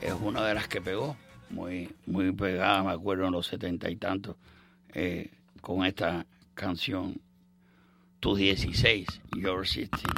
es 0.01 0.13
una 0.21 0.45
de 0.45 0.53
las 0.53 0.69
que 0.69 0.79
pegó, 0.79 1.17
muy, 1.49 1.89
muy 2.05 2.31
pegada, 2.31 2.81
me 2.81 2.91
acuerdo 2.91 3.25
en 3.25 3.33
los 3.33 3.47
setenta 3.47 3.89
y 3.89 3.97
tantos, 3.97 4.37
eh, 4.93 5.29
con 5.59 5.85
esta 5.85 6.25
canción, 6.53 7.19
Tus 8.21 8.37
16, 8.37 9.07
Your 9.35 9.67
System. 9.67 10.09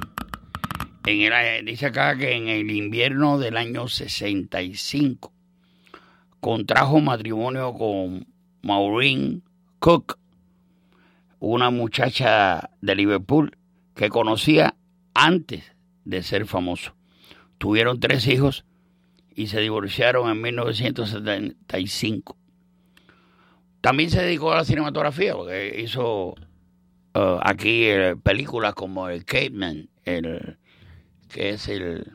Dice 1.65 1.87
acá 1.87 2.15
que 2.15 2.35
en 2.35 2.47
el 2.47 2.69
invierno 2.69 3.39
del 3.39 3.57
año 3.57 3.87
65 3.87 5.33
contrajo 6.39 6.99
matrimonio 6.99 7.73
con 7.73 8.27
Maureen 8.61 9.41
Cook, 9.79 10.19
una 11.39 11.71
muchacha 11.71 12.69
de 12.81 12.95
Liverpool 12.95 13.57
que 13.95 14.09
conocía 14.09 14.75
antes 15.15 15.63
de 16.03 16.21
ser 16.21 16.45
famoso. 16.45 16.93
Tuvieron 17.57 17.99
tres 17.99 18.27
hijos 18.27 18.65
y 19.35 19.47
se 19.47 19.59
divorciaron 19.59 20.29
en 20.29 20.41
1975. 20.41 22.37
También 23.81 24.09
se 24.09 24.23
dedicó 24.23 24.51
a 24.51 24.57
la 24.57 24.65
cinematografía, 24.65 25.35
porque 25.35 25.79
hizo 25.79 26.29
uh, 26.29 27.39
aquí 27.41 27.85
eh, 27.85 28.15
películas 28.21 28.73
como 28.73 29.09
el 29.09 29.25
Caveman, 29.25 29.89
el, 30.05 30.57
que 31.29 31.49
es 31.49 31.67
el, 31.67 32.13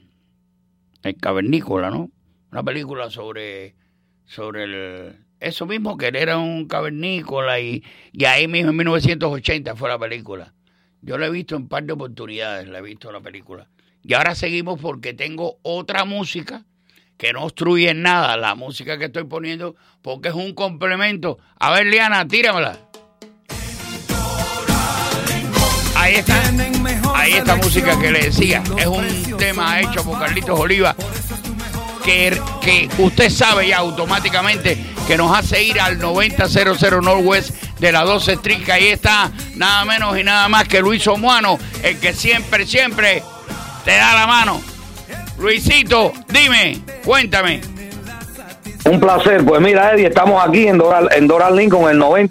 el 1.02 1.16
cavernícola, 1.16 1.90
¿no? 1.90 2.10
Una 2.50 2.64
película 2.64 3.10
sobre, 3.10 3.76
sobre 4.24 4.64
el, 4.64 5.26
eso 5.40 5.66
mismo, 5.66 5.96
que 5.96 6.08
él 6.08 6.16
era 6.16 6.38
un 6.38 6.66
cavernícola 6.66 7.60
y, 7.60 7.84
y 8.12 8.24
ahí 8.24 8.48
mismo 8.48 8.70
en 8.70 8.76
1980 8.76 9.76
fue 9.76 9.88
la 9.88 9.98
película. 9.98 10.54
Yo 11.02 11.18
la 11.18 11.26
he 11.26 11.30
visto 11.30 11.56
en 11.56 11.68
par 11.68 11.84
de 11.84 11.92
oportunidades, 11.92 12.68
la 12.68 12.78
he 12.78 12.82
visto 12.82 13.10
la 13.10 13.20
película. 13.20 13.68
Y 14.02 14.14
ahora 14.14 14.34
seguimos 14.34 14.80
porque 14.80 15.14
tengo 15.14 15.58
otra 15.62 16.04
música 16.04 16.64
que 17.16 17.32
no 17.32 17.44
obstruye 17.44 17.92
nada 17.92 18.36
la 18.36 18.54
música 18.54 18.98
que 18.98 19.06
estoy 19.06 19.24
poniendo 19.24 19.76
porque 20.02 20.28
es 20.28 20.34
un 20.34 20.54
complemento. 20.54 21.38
A 21.58 21.70
ver, 21.70 21.86
Liana, 21.86 22.26
tíramela. 22.26 22.78
Ahí 25.96 26.14
está. 26.14 26.42
Ahí 27.14 27.32
está 27.32 27.56
música 27.56 27.98
que 28.00 28.10
le 28.10 28.20
decía. 28.20 28.62
Es 28.78 28.86
un 28.86 29.36
tema 29.36 29.80
hecho 29.80 30.02
por 30.02 30.18
Carlitos 30.18 30.58
Oliva 30.58 30.96
que, 32.02 32.40
que 32.62 32.88
usted 32.98 33.30
sabe 33.30 33.68
ya 33.68 33.78
automáticamente 33.78 34.78
que 35.06 35.16
nos 35.16 35.36
hace 35.36 35.62
ir 35.62 35.80
al 35.80 35.98
9000 35.98 37.02
Northwest 37.02 37.50
de 37.80 37.92
la 37.92 38.04
12 38.04 38.32
Street, 38.34 38.68
ahí 38.70 38.88
está 38.88 39.30
nada 39.56 39.84
menos 39.84 40.18
y 40.18 40.22
nada 40.22 40.48
más 40.48 40.68
que 40.68 40.80
Luis 40.80 41.06
Omuano, 41.06 41.58
el 41.82 41.98
que 41.98 42.12
siempre, 42.12 42.66
siempre 42.66 43.22
te 43.84 43.92
da 43.92 44.14
la 44.14 44.26
mano. 44.26 44.60
Luisito, 45.38 46.12
dime, 46.28 46.80
cuéntame. 47.04 47.60
Un 48.84 49.00
placer. 49.00 49.44
Pues 49.44 49.60
mira, 49.60 49.92
Eddie, 49.92 50.08
estamos 50.08 50.42
aquí 50.46 50.66
en 50.66 50.78
Doral, 50.78 51.08
en 51.12 51.26
Doral 51.26 51.56
Lincoln, 51.56 51.90
el 51.90 51.98
9000 51.98 52.28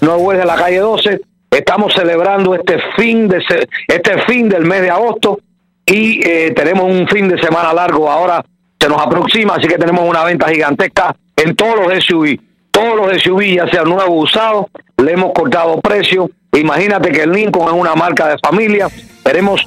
Northwest 0.00 0.40
de 0.40 0.46
la 0.46 0.56
calle 0.56 0.78
12. 0.78 1.20
Estamos 1.50 1.94
celebrando 1.94 2.54
este 2.54 2.78
fin 2.96 3.28
de 3.28 3.42
este 3.88 4.22
fin 4.22 4.48
del 4.48 4.64
mes 4.64 4.82
de 4.82 4.90
agosto 4.90 5.40
y 5.86 6.20
eh, 6.26 6.52
tenemos 6.54 6.84
un 6.84 7.08
fin 7.08 7.28
de 7.28 7.40
semana 7.40 7.72
largo 7.72 8.10
ahora 8.10 8.44
se 8.80 8.88
nos 8.88 9.00
aproxima, 9.00 9.54
así 9.54 9.66
que 9.66 9.76
tenemos 9.76 10.08
una 10.08 10.24
venta 10.24 10.48
gigantesca 10.48 11.14
en 11.36 11.56
todos 11.56 11.76
los 11.76 12.04
SUV. 12.04 12.38
Todos 12.70 12.96
los 12.96 13.22
SUV, 13.22 13.56
ya 13.56 13.68
sean 13.68 13.88
nuevos 13.88 14.30
usados, 14.30 14.66
le 14.96 15.12
hemos 15.12 15.32
cortado 15.32 15.80
precio. 15.80 16.30
Imagínate 16.52 17.10
que 17.10 17.22
el 17.22 17.32
Lincoln 17.32 17.66
es 17.66 17.80
una 17.80 17.94
marca 17.94 18.28
de 18.28 18.36
familia. 18.38 18.88
Tenemos 19.24 19.66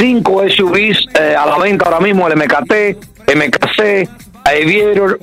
cinco 0.00 0.42
SUVs 0.48 1.06
eh, 1.20 1.36
a 1.38 1.44
la 1.44 1.58
venta 1.58 1.84
ahora 1.84 2.00
mismo, 2.00 2.26
el 2.26 2.36
MKT, 2.36 3.32
MKC, 3.36 4.08
Aviator, 4.44 5.20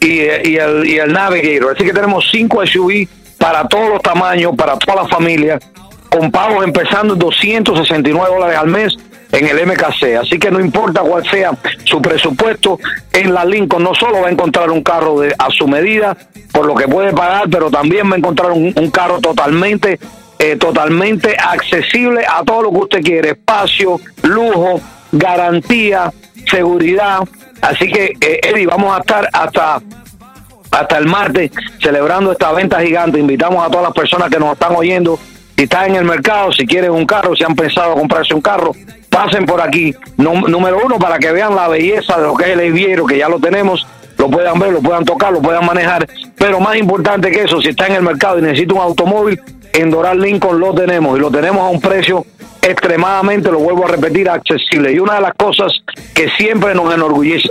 y, 0.00 0.18
eh, 0.20 0.42
y 0.44 0.56
el, 0.56 0.86
y 0.86 0.98
el 0.98 1.12
Navigator. 1.12 1.74
Así 1.74 1.84
que 1.84 1.92
tenemos 1.92 2.28
cinco 2.30 2.64
SUV 2.64 3.08
para 3.38 3.66
todos 3.66 3.88
los 3.88 4.02
tamaños, 4.02 4.54
para 4.54 4.76
toda 4.76 5.02
la 5.02 5.08
familia, 5.08 5.58
con 6.10 6.30
pagos 6.30 6.64
empezando 6.64 7.14
en 7.14 7.18
269 7.18 8.34
dólares 8.34 8.58
al 8.58 8.68
mes 8.68 8.96
en 9.32 9.46
el 9.46 9.66
MKC. 9.66 10.18
Así 10.20 10.38
que 10.38 10.50
no 10.50 10.60
importa 10.60 11.00
cuál 11.00 11.28
sea 11.28 11.52
su 11.84 12.02
presupuesto, 12.02 12.78
en 13.12 13.32
la 13.32 13.46
Lincoln 13.46 13.82
no 13.82 13.94
solo 13.94 14.20
va 14.20 14.28
a 14.28 14.30
encontrar 14.30 14.70
un 14.70 14.82
carro 14.82 15.20
de, 15.20 15.34
a 15.38 15.48
su 15.50 15.66
medida, 15.66 16.16
por 16.52 16.66
lo 16.66 16.74
que 16.74 16.86
puede 16.86 17.12
pagar, 17.12 17.48
pero 17.50 17.70
también 17.70 18.10
va 18.10 18.14
a 18.14 18.18
encontrar 18.18 18.50
un, 18.52 18.74
un 18.76 18.90
carro 18.90 19.20
totalmente 19.20 19.98
eh, 20.38 20.56
totalmente 20.56 21.36
accesible 21.38 22.24
a 22.26 22.42
todo 22.44 22.62
lo 22.62 22.70
que 22.72 22.78
usted 22.78 23.02
quiere, 23.02 23.30
espacio, 23.30 24.00
lujo, 24.22 24.80
garantía, 25.12 26.12
seguridad. 26.50 27.20
Así 27.60 27.88
que, 27.90 28.14
eh, 28.20 28.40
Eddie, 28.42 28.66
vamos 28.66 28.96
a 28.96 29.00
estar 29.00 29.28
hasta 29.32 29.80
hasta 30.70 30.98
el 30.98 31.06
martes 31.06 31.50
celebrando 31.80 32.30
esta 32.32 32.52
venta 32.52 32.78
gigante. 32.80 33.18
Invitamos 33.18 33.66
a 33.66 33.70
todas 33.70 33.84
las 33.84 33.94
personas 33.94 34.28
que 34.28 34.38
nos 34.38 34.52
están 34.52 34.76
oyendo. 34.76 35.18
Si 35.56 35.64
están 35.64 35.90
en 35.90 35.96
el 35.96 36.04
mercado, 36.04 36.52
si 36.52 36.66
quieren 36.66 36.90
un 36.90 37.06
carro, 37.06 37.34
si 37.34 37.42
han 37.42 37.56
pensado 37.56 37.94
comprarse 37.94 38.34
un 38.34 38.42
carro, 38.42 38.72
pasen 39.08 39.44
por 39.46 39.60
aquí. 39.62 39.94
Nú- 40.18 40.46
número 40.46 40.78
uno, 40.84 40.98
para 40.98 41.18
que 41.18 41.32
vean 41.32 41.56
la 41.56 41.68
belleza 41.68 42.16
de 42.18 42.26
lo 42.26 42.34
que 42.36 42.44
es 42.44 42.50
el 42.50 42.60
Eviero, 42.60 43.06
que 43.06 43.16
ya 43.18 43.28
lo 43.30 43.40
tenemos, 43.40 43.86
lo 44.18 44.30
puedan 44.30 44.58
ver, 44.58 44.72
lo 44.72 44.80
puedan 44.82 45.04
tocar, 45.06 45.32
lo 45.32 45.40
puedan 45.40 45.64
manejar. 45.64 46.06
Pero 46.36 46.60
más 46.60 46.76
importante 46.76 47.30
que 47.30 47.42
eso, 47.42 47.60
si 47.62 47.70
está 47.70 47.86
en 47.86 47.94
el 47.94 48.02
mercado 48.02 48.38
y 48.38 48.42
necesita 48.42 48.74
un 48.74 48.80
automóvil, 48.82 49.40
en 49.72 49.90
Doral 49.90 50.20
Lincoln 50.20 50.58
lo 50.58 50.74
tenemos 50.74 51.18
y 51.18 51.20
lo 51.20 51.30
tenemos 51.30 51.62
a 51.62 51.68
un 51.68 51.80
precio 51.80 52.24
extremadamente, 52.62 53.50
lo 53.50 53.60
vuelvo 53.60 53.86
a 53.86 53.88
repetir, 53.88 54.28
accesible. 54.28 54.92
Y 54.92 54.98
una 54.98 55.14
de 55.14 55.20
las 55.22 55.34
cosas 55.34 55.72
que 56.14 56.28
siempre 56.30 56.74
nos, 56.74 56.92
enorgullece, 56.92 57.50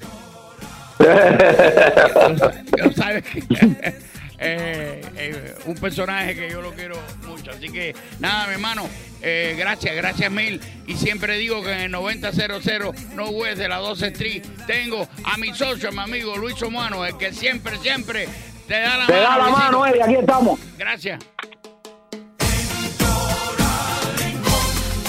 Yo 1.04 2.92
sabes 2.96 3.24
que 3.24 3.42
eh, 4.44 5.02
eh, 5.16 5.56
un 5.66 5.76
personaje 5.76 6.36
que 6.36 6.50
yo 6.50 6.62
lo 6.62 6.74
quiero 6.74 6.96
mucho. 7.28 7.52
Así 7.52 7.70
que 7.70 7.96
nada, 8.20 8.48
mi 8.48 8.54
hermano, 8.54 8.88
eh, 9.22 9.56
gracias, 9.58 9.96
gracias 9.96 10.32
mil. 10.32 10.60
Y 10.88 10.96
siempre 10.96 11.38
digo 11.38 11.64
que 11.64 11.72
en 11.72 11.80
el 11.82 11.92
9000 11.92 13.16
No 13.16 13.30
West 13.30 13.58
de 13.58 13.68
la 13.70 13.78
12 13.78 14.08
Street 14.08 14.44
tengo 14.68 15.08
a 15.24 15.38
mi 15.38 15.54
socio, 15.54 15.90
a 15.90 15.92
mi 15.92 16.00
amigo 16.00 16.36
Luis 16.38 16.62
Omano, 16.62 17.06
el 17.06 17.18
que 17.18 17.32
siempre, 17.34 17.78
siempre 17.80 18.28
te 18.68 18.80
da 18.80 18.98
la 18.98 19.06
Te 19.08 19.14
mano. 19.14 19.24
da 19.24 19.38
la 19.38 19.44
Luisito. 19.46 19.58
mano, 19.60 19.86
Eddie, 19.88 20.04
aquí 20.04 20.16
estamos. 20.16 20.60
Gracias. 20.78 21.20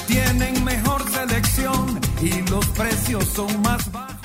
Tienen 0.07 0.64
mejor 0.64 1.03
selección 1.11 2.01
y 2.20 2.42
los 2.51 2.66
precios 2.68 3.25
son 3.27 3.61
más 3.62 3.90
bajos. 3.90 4.24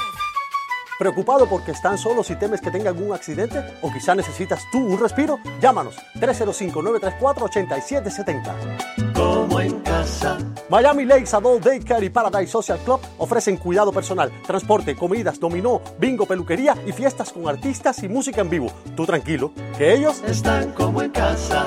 ¿Preocupado 1.00 1.48
porque 1.48 1.72
están 1.72 1.98
solos 1.98 2.30
y 2.30 2.36
temes 2.36 2.60
que 2.60 2.70
tengan 2.72 2.94
algún 2.94 3.14
accidente? 3.14 3.64
¿O 3.82 3.90
quizá 3.90 4.14
necesitas 4.16 4.70
tú 4.70 4.80
un 4.80 5.00
respiro? 5.00 5.40
Llámanos 5.62 5.96
305-934-8770. 6.16 9.14
Como 9.14 9.62
en 9.62 9.80
casa. 9.80 10.38
Miami 10.70 11.06
Lakes 11.06 11.34
Adult 11.34 11.64
Daycare 11.64 12.06
y 12.06 12.10
Paradise 12.10 12.52
Social 12.52 12.80
Club 12.80 13.00
ofrecen 13.18 13.56
cuidado 13.56 13.94
personal, 13.94 14.30
transporte, 14.46 14.98
comidas, 14.98 15.40
dominó, 15.40 15.80
bingo, 15.98 16.26
peluquería 16.26 16.76
y 16.86 16.92
fiestas 16.92 17.32
con 17.32 17.48
artistas 17.48 18.04
y 18.04 18.10
música 18.10 18.42
en 18.42 18.50
vivo. 18.50 18.70
Tú 18.98 19.06
tranquilo, 19.06 19.54
que 19.78 19.94
ellos 19.94 20.22
Están 20.28 20.74
como 20.74 21.02
en 21.02 21.12
casa. 21.12 21.66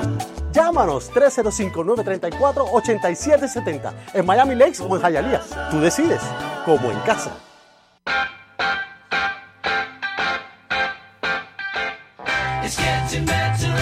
Llámanos 0.51 1.11
305-934-8770 1.11 3.93
en 4.13 4.25
Miami 4.27 4.53
Lakes 4.53 4.79
o 4.81 4.95
en 4.95 5.01
Hialeah. 5.01 5.41
Tú 5.71 5.79
decides, 5.79 6.21
como 6.65 6.91
en 6.91 6.99
casa. 6.99 7.31
It's 12.65 12.77
getting 12.77 13.25
better 13.25 13.72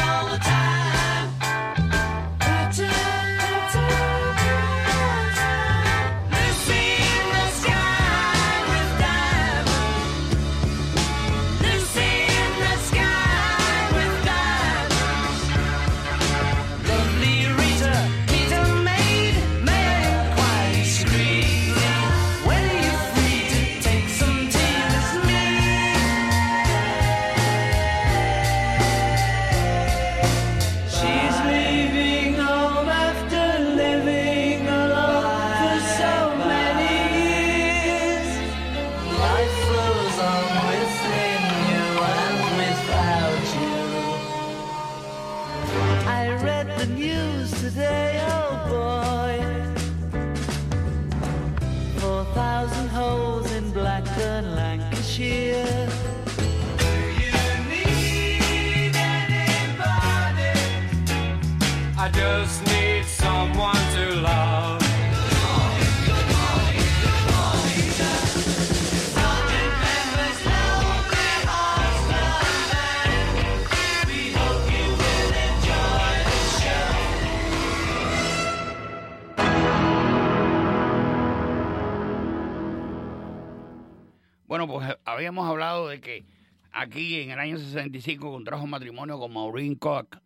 aquí 86.81 87.21
en 87.21 87.31
el 87.31 87.39
año 87.39 87.57
65 87.57 88.31
contrajo 88.31 88.67
matrimonio 88.67 89.17
con 89.19 89.33
Maureen 89.33 89.75
Cook, 89.75 90.17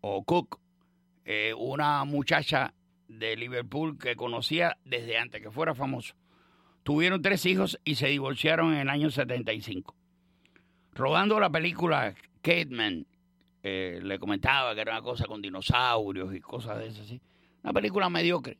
o 0.00 0.24
Cook, 0.24 0.60
eh, 1.24 1.52
una 1.56 2.04
muchacha 2.04 2.72
de 3.08 3.36
Liverpool 3.36 3.98
que 3.98 4.16
conocía 4.16 4.76
desde 4.84 5.18
antes 5.18 5.42
que 5.42 5.50
fuera 5.50 5.74
famoso. 5.74 6.14
Tuvieron 6.82 7.20
tres 7.22 7.44
hijos 7.46 7.80
y 7.84 7.96
se 7.96 8.06
divorciaron 8.08 8.72
en 8.74 8.80
el 8.80 8.88
año 8.88 9.10
75. 9.10 9.94
Rodando 10.92 11.38
la 11.40 11.50
película 11.50 12.14
Caveman, 12.42 13.06
eh, 13.62 14.00
le 14.02 14.18
comentaba 14.18 14.74
que 14.74 14.80
era 14.82 14.92
una 14.92 15.02
cosa 15.02 15.24
con 15.26 15.42
dinosaurios 15.42 16.34
y 16.34 16.40
cosas 16.40 16.78
de 16.78 16.86
esas 16.86 17.02
así. 17.06 17.20
Una 17.64 17.72
película 17.72 18.08
mediocre. 18.08 18.58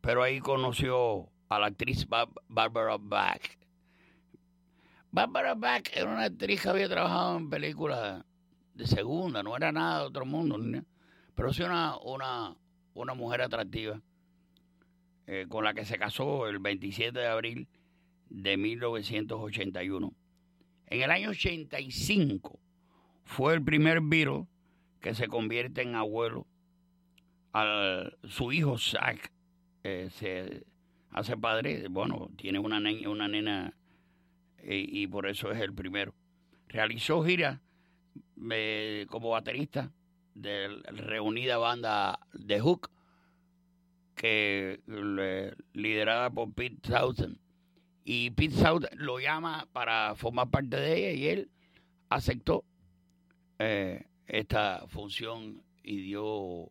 Pero 0.00 0.22
ahí 0.22 0.38
conoció 0.38 1.28
a 1.48 1.58
la 1.58 1.66
actriz 1.66 2.06
Bar- 2.06 2.28
Barbara 2.48 2.96
Bach. 3.00 3.40
Barbara 5.16 5.54
Bach 5.54 5.88
era 5.94 6.10
una 6.12 6.24
actriz 6.24 6.60
que 6.60 6.68
había 6.68 6.90
trabajado 6.90 7.38
en 7.38 7.48
películas 7.48 8.22
de 8.74 8.86
segunda, 8.86 9.42
no 9.42 9.56
era 9.56 9.72
nada 9.72 10.00
de 10.00 10.06
otro 10.08 10.26
mundo, 10.26 10.58
nada. 10.58 10.84
pero 11.34 11.54
sí 11.54 11.62
una, 11.62 11.96
una, 12.04 12.54
una 12.92 13.14
mujer 13.14 13.40
atractiva 13.40 13.98
eh, 15.26 15.46
con 15.48 15.64
la 15.64 15.72
que 15.72 15.86
se 15.86 15.96
casó 15.96 16.46
el 16.48 16.58
27 16.58 17.18
de 17.18 17.28
abril 17.28 17.66
de 18.28 18.58
1981. 18.58 20.12
En 20.88 21.00
el 21.00 21.10
año 21.10 21.30
85 21.30 22.60
fue 23.24 23.54
el 23.54 23.64
primer 23.64 24.02
Beatle 24.02 24.46
que 25.00 25.14
se 25.14 25.28
convierte 25.28 25.80
en 25.80 25.94
abuelo. 25.94 26.46
Al, 27.54 28.18
su 28.28 28.52
hijo 28.52 28.76
Zach 28.76 29.32
eh, 29.82 30.10
se 30.12 30.66
hace 31.08 31.38
padre, 31.38 31.88
bueno, 31.88 32.28
tiene 32.36 32.58
una, 32.58 32.80
ne- 32.80 33.08
una 33.08 33.28
nena 33.28 33.72
y 34.62 35.06
por 35.06 35.26
eso 35.26 35.50
es 35.52 35.60
el 35.60 35.72
primero. 35.72 36.14
Realizó 36.68 37.22
gira 37.24 37.60
eh, 38.50 39.06
como 39.08 39.30
baterista 39.30 39.90
de 40.34 40.68
la 40.68 40.90
reunida 40.90 41.56
banda 41.56 42.18
The 42.46 42.60
Hook, 42.60 42.90
que 44.14 44.80
liderada 45.72 46.30
por 46.30 46.52
Pete 46.52 46.76
Townsend. 46.88 47.38
Y 48.04 48.30
Pete 48.30 48.56
Townsend 48.62 49.00
lo 49.00 49.18
llama 49.18 49.66
para 49.72 50.14
formar 50.14 50.50
parte 50.50 50.76
de 50.76 50.96
ella 50.96 51.12
y 51.12 51.26
él 51.28 51.50
aceptó 52.08 52.64
eh, 53.58 54.06
esta 54.26 54.86
función 54.88 55.62
y 55.82 56.02
dio 56.02 56.70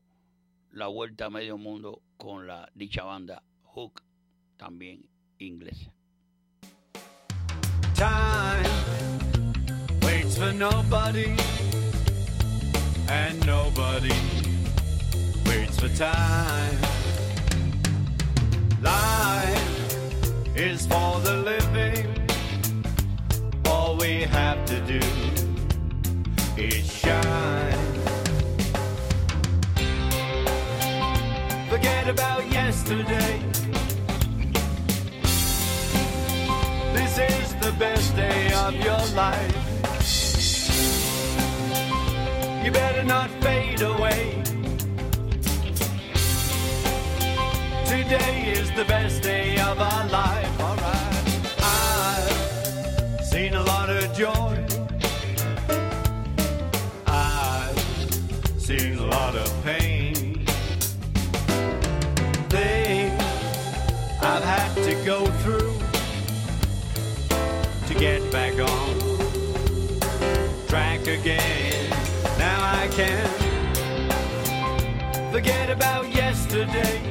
la 0.72 0.88
vuelta 0.88 1.26
a 1.26 1.30
medio 1.30 1.58
mundo 1.58 2.02
con 2.18 2.48
la 2.48 2.70
dicha 2.76 3.04
banda 3.04 3.44
Hook, 3.64 4.04
también 4.58 5.10
inglesa. 5.40 5.92
Time 7.96 8.66
waits 10.02 10.38
for 10.38 10.52
nobody, 10.52 11.34
and 13.08 13.46
nobody 13.46 14.14
waits 15.46 15.80
for 15.80 15.88
time. 15.96 16.78
Life 18.82 20.58
is 20.58 20.86
for 20.88 21.22
the 21.22 21.38
living. 21.38 22.28
All 23.68 23.96
we 23.96 24.24
have 24.24 24.66
to 24.66 24.82
do 24.82 25.00
is 26.58 26.92
shine. 26.92 27.80
Forget 31.70 32.10
about 32.10 32.52
yesterday. 32.52 33.55
The 37.66 37.72
best 37.80 38.16
day 38.16 38.54
of 38.54 38.76
your 38.76 39.04
life. 39.16 39.56
You 42.64 42.72
better 42.72 43.04
not 43.04 43.32
fade 43.42 43.82
away. 43.82 44.44
Today 47.88 48.54
is 48.56 48.70
the 48.74 48.86
best 48.86 49.24
day 49.24 49.60
of 49.62 49.80
our 49.80 50.08
life, 50.10 50.60
alright. 50.62 51.16
I've 51.58 53.26
seen 53.26 53.56
a 53.56 53.64
lot 53.64 53.90
of 53.90 54.14
joy. 54.14 54.64
I've 57.08 57.80
seen 58.60 59.00
a 59.00 59.08
lot 59.08 59.36
of 59.36 59.50
pain. 59.64 60.46
Things 62.50 63.24
I've 64.22 64.44
had 64.44 64.76
to 64.76 64.94
go 65.04 65.26
get 68.06 68.32
back 68.32 68.54
on 68.60 68.94
track 70.68 71.02
again. 71.08 71.90
Now 72.38 72.60
I 72.82 72.88
can 73.00 73.28
forget 75.32 75.72
about 75.72 76.06
yesterday. 76.14 77.02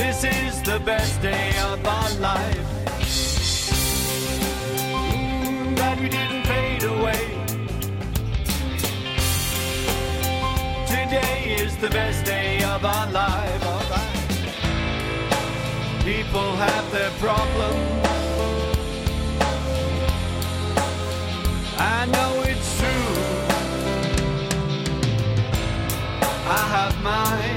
This 0.00 0.24
is 0.24 0.62
the 0.62 0.80
best 0.86 1.20
day 1.20 1.50
of 1.70 1.86
our 1.86 2.10
life. 2.28 2.66
Mm, 4.94 5.76
Glad 5.76 6.00
we 6.00 6.08
didn't 6.08 6.44
fade 6.50 6.84
away. 6.94 7.24
Today 10.86 11.56
is 11.62 11.76
the 11.76 11.90
best 11.90 12.24
day 12.24 12.62
of 12.62 12.82
our 12.86 13.10
life. 13.10 13.73
People 16.04 16.54
have 16.56 16.92
their 16.92 17.10
problems. 17.12 18.06
I 21.78 22.04
know 22.12 22.42
it's 22.44 22.78
true. 22.78 23.14
I 26.46 26.68
have 26.76 27.02
mine. 27.02 27.53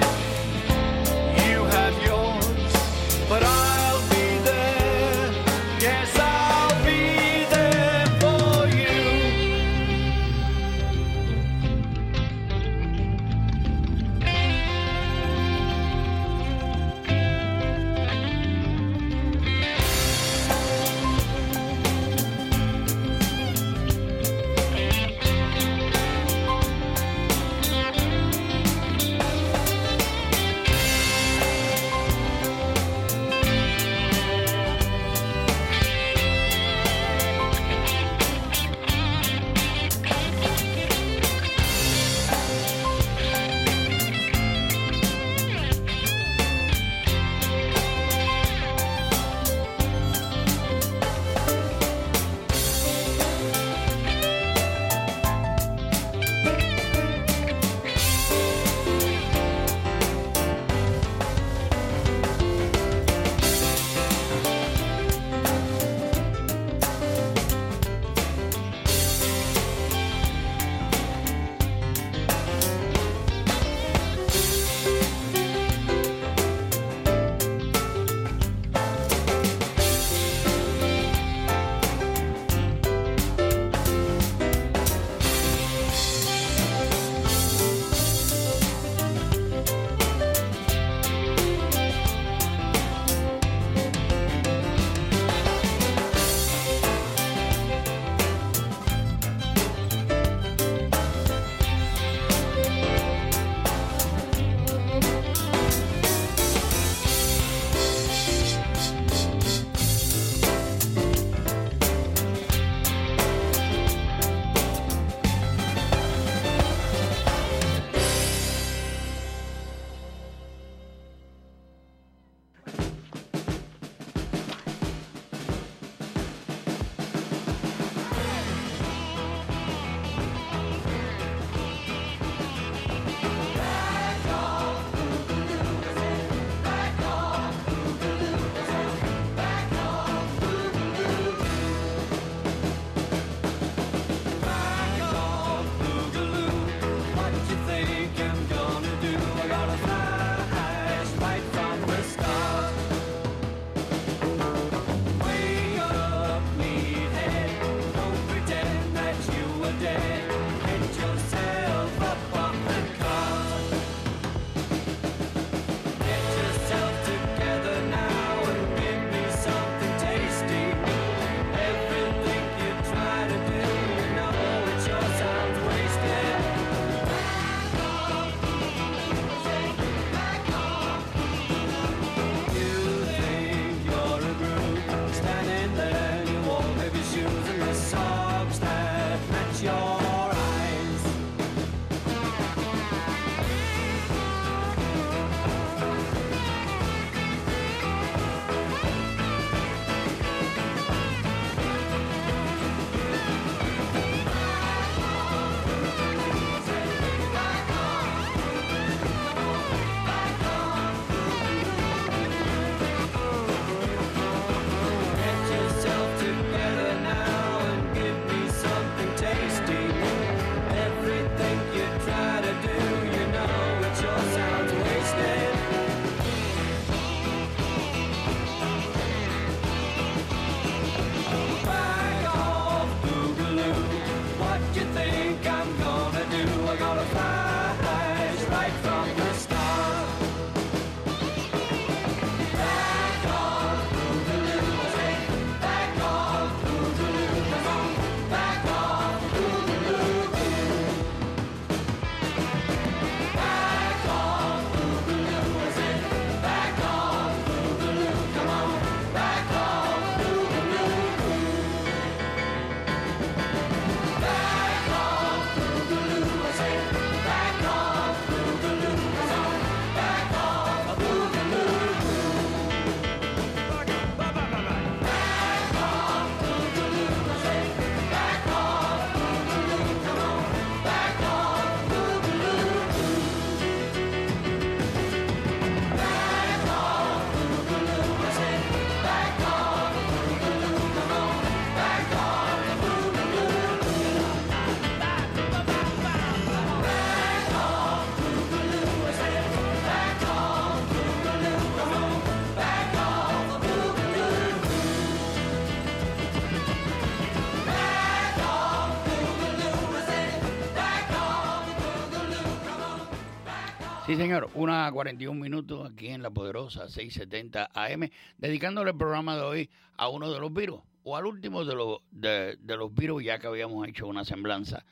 Señor, 314.17 314.49
una 314.55 314.91
41 314.91 315.39
minutos 315.39 315.91
aquí 315.91 316.07
en 316.07 316.23
La 316.23 316.31
Poderosa 316.31 316.89
670 316.89 317.69
AM, 317.71 318.09
dedicándole 318.39 318.89
el 318.89 318.97
programa 318.97 319.35
de 319.35 319.43
hoy 319.43 319.69
a 319.95 320.09
uno 320.09 320.31
de 320.31 320.39
los 320.39 320.51
virus, 320.51 320.81
o 321.03 321.15
al 321.15 321.27
último 321.27 321.63
de 321.63 321.75
los, 321.75 321.99
de, 322.09 322.57
los 322.65 322.93
virus, 322.95 323.23
ya 323.23 323.37
que 323.37 323.45
habíamos 323.45 323.87
hecho 323.87 324.07
una 324.07 324.25
semblanza 324.25 324.83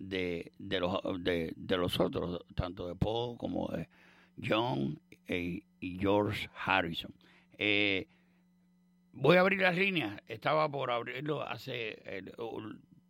de, 0.00 0.50
de, 0.58 0.80
los, 0.80 1.00
de, 1.20 1.52
de 1.54 1.76
los 1.76 2.00
otros, 2.00 2.44
tanto 2.56 2.88
de 2.88 2.96
Paul 2.96 3.38
como 3.38 3.68
de 3.68 3.88
John 4.44 4.98
eh, 5.28 5.62
y 5.78 5.98
George 6.00 6.50
Harrison. 6.66 7.14
Eh, 7.58 8.08
voy 9.12 9.36
a 9.36 9.40
abrir 9.42 9.60
las 9.60 9.76
líneas, 9.76 10.20
estaba 10.26 10.68
por 10.68 10.90
abrirlo 10.90 11.46
hace 11.46 12.02
eh, 12.04 12.32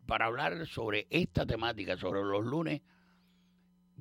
para 0.04 0.26
hablar 0.26 0.66
sobre 0.66 1.06
esta 1.08 1.46
temática, 1.46 1.96
sobre 1.96 2.22
los 2.22 2.44
lunes 2.44 2.82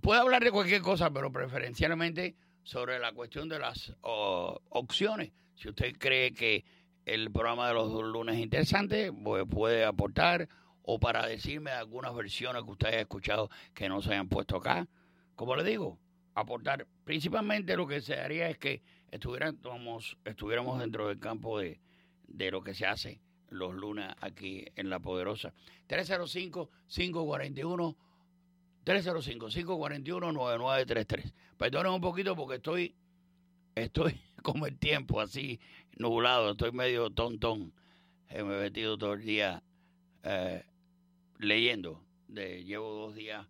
puede 0.01 0.19
hablar 0.19 0.43
de 0.43 0.51
cualquier 0.51 0.81
cosa, 0.81 1.11
pero 1.11 1.31
preferencialmente 1.31 2.35
sobre 2.63 2.99
la 2.99 3.13
cuestión 3.13 3.49
de 3.49 3.59
las 3.59 3.93
opciones. 4.01 5.31
Si 5.55 5.69
usted 5.69 5.95
cree 5.97 6.33
que 6.33 6.63
el 7.05 7.31
programa 7.31 7.67
de 7.67 7.73
los 7.73 7.91
lunes 8.03 8.35
es 8.35 8.41
interesante, 8.41 9.11
pues 9.11 9.45
puede 9.49 9.85
aportar 9.85 10.47
o 10.83 10.99
para 10.99 11.25
decirme 11.25 11.71
algunas 11.71 12.13
versiones 12.15 12.63
que 12.63 12.71
usted 12.71 12.87
haya 12.87 13.01
escuchado 13.01 13.49
que 13.73 13.89
no 13.89 14.01
se 14.01 14.11
hayan 14.11 14.27
puesto 14.27 14.57
acá. 14.57 14.87
Como 15.35 15.55
le 15.55 15.63
digo, 15.63 15.99
aportar. 16.35 16.87
Principalmente 17.03 17.75
lo 17.75 17.87
que 17.87 18.01
se 18.01 18.15
haría 18.15 18.49
es 18.49 18.57
que 18.57 18.81
estuviéramos, 19.11 20.17
estuviéramos 20.25 20.79
dentro 20.79 21.07
del 21.07 21.19
campo 21.19 21.59
de, 21.59 21.79
de 22.27 22.51
lo 22.51 22.61
que 22.61 22.73
se 22.73 22.85
hace 22.85 23.21
los 23.49 23.75
lunes 23.75 24.07
aquí 24.21 24.65
en 24.75 24.89
La 24.89 24.99
Poderosa. 24.99 25.53
305-541. 25.89 27.95
305-541-9933. 28.85 31.33
Perdonen 31.57 31.93
un 31.93 32.01
poquito 32.01 32.35
porque 32.35 32.55
estoy, 32.55 32.95
estoy 33.75 34.19
como 34.43 34.65
el 34.65 34.77
tiempo 34.77 35.21
así 35.21 35.59
nublado, 35.97 36.51
estoy 36.51 36.71
medio 36.71 37.09
tontón. 37.09 37.73
Eh, 38.29 38.43
me 38.43 38.57
he 38.57 38.61
metido 38.61 38.97
todo 38.97 39.13
el 39.13 39.25
día 39.25 39.61
eh, 40.23 40.63
leyendo. 41.37 42.03
De, 42.27 42.63
llevo 42.63 42.93
dos 42.93 43.15
días 43.15 43.45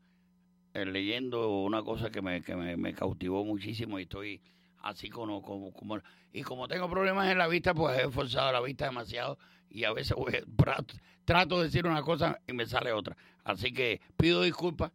eh, 0.73 0.85
leyendo 0.85 1.61
una 1.61 1.83
cosa 1.83 2.09
que, 2.09 2.21
me, 2.21 2.41
que 2.41 2.55
me, 2.55 2.75
me 2.77 2.93
cautivó 2.93 3.45
muchísimo 3.45 3.99
y 3.99 4.03
estoy 4.03 4.41
así 4.79 5.09
como, 5.09 5.41
como, 5.41 5.71
como... 5.71 5.99
Y 6.33 6.43
como 6.43 6.67
tengo 6.67 6.89
problemas 6.89 7.29
en 7.29 7.37
la 7.37 7.47
vista, 7.47 7.73
pues 7.73 7.99
he 7.99 8.09
forzado 8.09 8.51
la 8.53 8.61
vista 8.61 8.85
demasiado 8.85 9.37
y 9.69 9.83
a 9.83 9.93
veces 9.93 10.15
trato, 10.57 10.95
trato 11.25 11.59
de 11.59 11.65
decir 11.65 11.85
una 11.85 12.01
cosa 12.01 12.39
y 12.47 12.53
me 12.53 12.65
sale 12.65 12.91
otra. 12.91 13.15
Así 13.43 13.73
que 13.73 14.01
pido 14.17 14.41
disculpas 14.41 14.91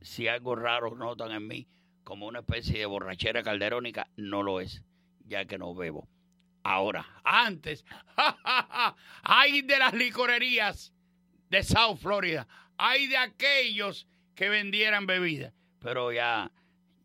si 0.00 0.28
algo 0.28 0.54
raro 0.56 0.94
notan 0.94 1.32
en 1.32 1.46
mí, 1.46 1.68
como 2.04 2.26
una 2.26 2.40
especie 2.40 2.78
de 2.78 2.86
borrachera 2.86 3.42
calderónica, 3.42 4.08
no 4.16 4.42
lo 4.42 4.60
es, 4.60 4.82
ya 5.26 5.44
que 5.44 5.58
no 5.58 5.74
bebo. 5.74 6.08
Ahora, 6.62 7.06
antes, 7.24 7.84
hay 9.22 9.62
de 9.62 9.78
las 9.78 9.94
licorerías 9.94 10.92
de 11.50 11.62
South 11.62 11.98
Florida, 11.98 12.46
hay 12.76 13.06
de 13.06 13.16
aquellos 13.16 14.06
que 14.34 14.48
vendieran 14.48 15.06
bebidas, 15.06 15.52
pero 15.80 16.12
ya, 16.12 16.50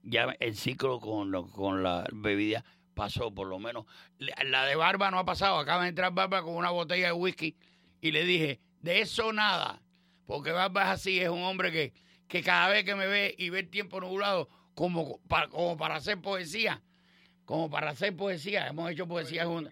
ya 0.03 0.35
el 0.39 0.55
ciclo 0.55 0.99
con, 0.99 1.31
lo- 1.31 1.47
con 1.49 1.83
la 1.83 2.05
bebida 2.11 2.63
pasó, 2.93 3.33
por 3.33 3.47
lo 3.47 3.57
menos. 3.59 3.85
La 4.19 4.35
la 4.43 4.65
de 4.65 4.75
Barba 4.75 5.09
no 5.11 5.19
ha 5.19 5.25
pasado, 5.25 5.57
acaba 5.57 5.83
de 5.83 5.89
entrar 5.89 6.13
Barba 6.13 6.43
con 6.43 6.55
una 6.55 6.69
botella 6.69 7.07
de 7.07 7.13
whisky 7.13 7.55
y 8.01 8.11
le 8.11 8.23
dije, 8.25 8.59
de 8.81 9.01
eso 9.01 9.31
nada, 9.33 9.81
porque 10.25 10.51
Barba 10.51 10.83
es 10.83 10.89
así, 10.89 11.19
es 11.19 11.29
un 11.29 11.43
hombre 11.43 11.71
que, 11.71 11.93
que 12.33 12.41
cada 12.41 12.67
vez 12.69 12.83
que 12.83 12.95
me 12.95 13.05
ve 13.05 13.35
y 13.37 13.51
ve 13.51 13.59
el 13.59 13.69
tiempo 13.69 14.01
nublado, 14.01 14.49
como 14.73 15.19
para, 15.27 15.47
como 15.49 15.77
para 15.77 15.97
hacer 15.97 16.19
poesía, 16.19 16.81
como 17.45 17.69
para 17.69 17.91
hacer 17.91 18.15
poesía, 18.15 18.65
hemos 18.67 18.89
hecho 18.89 19.07
poesía 19.07 19.45
juntos. 19.45 19.71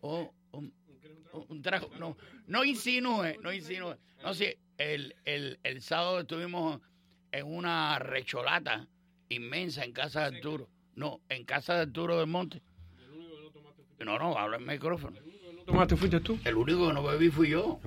Oh, 0.00 0.34
un, 0.50 0.74
un- 1.32 1.46
un 1.48 1.62
trago, 1.62 1.88
no, 1.96 2.16
no 2.48 2.64
insinúe, 2.64 3.40
no 3.40 3.52
insinúe. 3.52 3.94
No 4.20 4.34
sé, 4.34 4.58
el, 4.78 5.14
el, 5.24 5.60
el 5.62 5.80
sábado 5.80 6.18
estuvimos 6.18 6.80
en 7.30 7.46
una 7.46 8.00
recholata 8.00 8.88
inmensa 9.28 9.84
en 9.84 9.92
casa 9.92 10.28
de 10.28 10.36
Arturo. 10.38 10.68
No, 10.96 11.20
en 11.28 11.44
casa 11.44 11.74
de 11.76 11.82
Arturo 11.82 12.18
del 12.18 12.26
Monte. 12.26 12.62
No, 14.04 14.18
no, 14.18 14.36
habla 14.36 14.56
en 14.56 14.66
micrófono. 14.66 15.20
Tomaste 15.66 15.96
fuiste 15.96 16.20
tú? 16.20 16.38
El 16.44 16.54
único 16.54 16.86
que 16.86 16.94
no 16.94 17.02
bebí 17.02 17.28
fui 17.28 17.48
yo. 17.50 17.78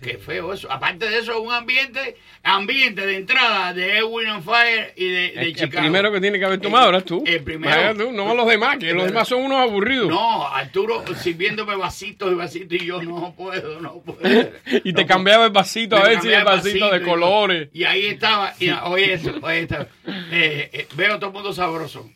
Qué 0.00 0.18
feo 0.18 0.52
eso. 0.52 0.70
Aparte 0.70 1.08
de 1.08 1.18
eso, 1.18 1.40
un 1.40 1.52
ambiente, 1.52 2.16
ambiente 2.42 3.04
de 3.04 3.16
entrada 3.16 3.74
de 3.74 3.98
Edwin 3.98 4.28
on 4.28 4.42
Fire 4.42 4.92
y 4.96 5.04
de, 5.04 5.10
de 5.10 5.28
El, 5.28 5.38
el 5.38 5.56
Chicago. 5.56 5.82
primero 5.82 6.12
que 6.12 6.20
tiene 6.20 6.38
que 6.38 6.44
haber 6.44 6.60
tomado 6.60 6.88
eras 6.88 7.04
tú. 7.04 7.22
El 7.26 7.42
primero. 7.42 7.94
Tú, 7.96 8.12
no 8.12 8.34
los 8.34 8.46
demás, 8.46 8.78
que 8.78 8.92
los 8.92 9.06
demás 9.06 9.28
son 9.28 9.42
unos 9.42 9.58
aburridos. 9.58 10.08
No, 10.08 10.46
Arturo 10.46 11.04
sirviéndome 11.16 11.76
vasitos 11.76 12.30
y 12.30 12.34
vasitos 12.34 12.80
y 12.80 12.86
yo 12.86 13.02
no 13.02 13.34
puedo, 13.36 13.80
no 13.80 14.00
puedo. 14.00 14.18
Y 14.84 14.92
te 14.92 15.04
cambiaba 15.06 15.46
el 15.46 15.52
vasito 15.52 15.96
a 15.96 16.02
ver 16.04 16.20
si 16.20 16.32
el 16.32 16.44
vasito 16.44 16.90
de 16.90 17.02
colores. 17.02 17.68
Y 17.72 17.84
ahí 17.84 18.06
estaba, 18.06 18.54
y, 18.60 18.70
oye 18.70 19.14
esto, 19.14 19.34
oye 19.42 19.60
esto. 19.62 19.86
Eh, 20.30 20.70
eh, 20.72 20.88
veo 20.94 21.14
a 21.14 21.18
todo 21.18 21.30
el 21.30 21.34
mundo 21.34 21.52
sabroso, 21.52 22.08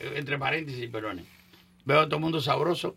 eh, 0.00 0.12
entre 0.16 0.38
paréntesis, 0.38 0.88
perdone. 0.90 1.24
Veo 1.84 2.00
a 2.00 2.04
todo 2.06 2.16
el 2.16 2.22
mundo 2.22 2.40
sabroso. 2.40 2.96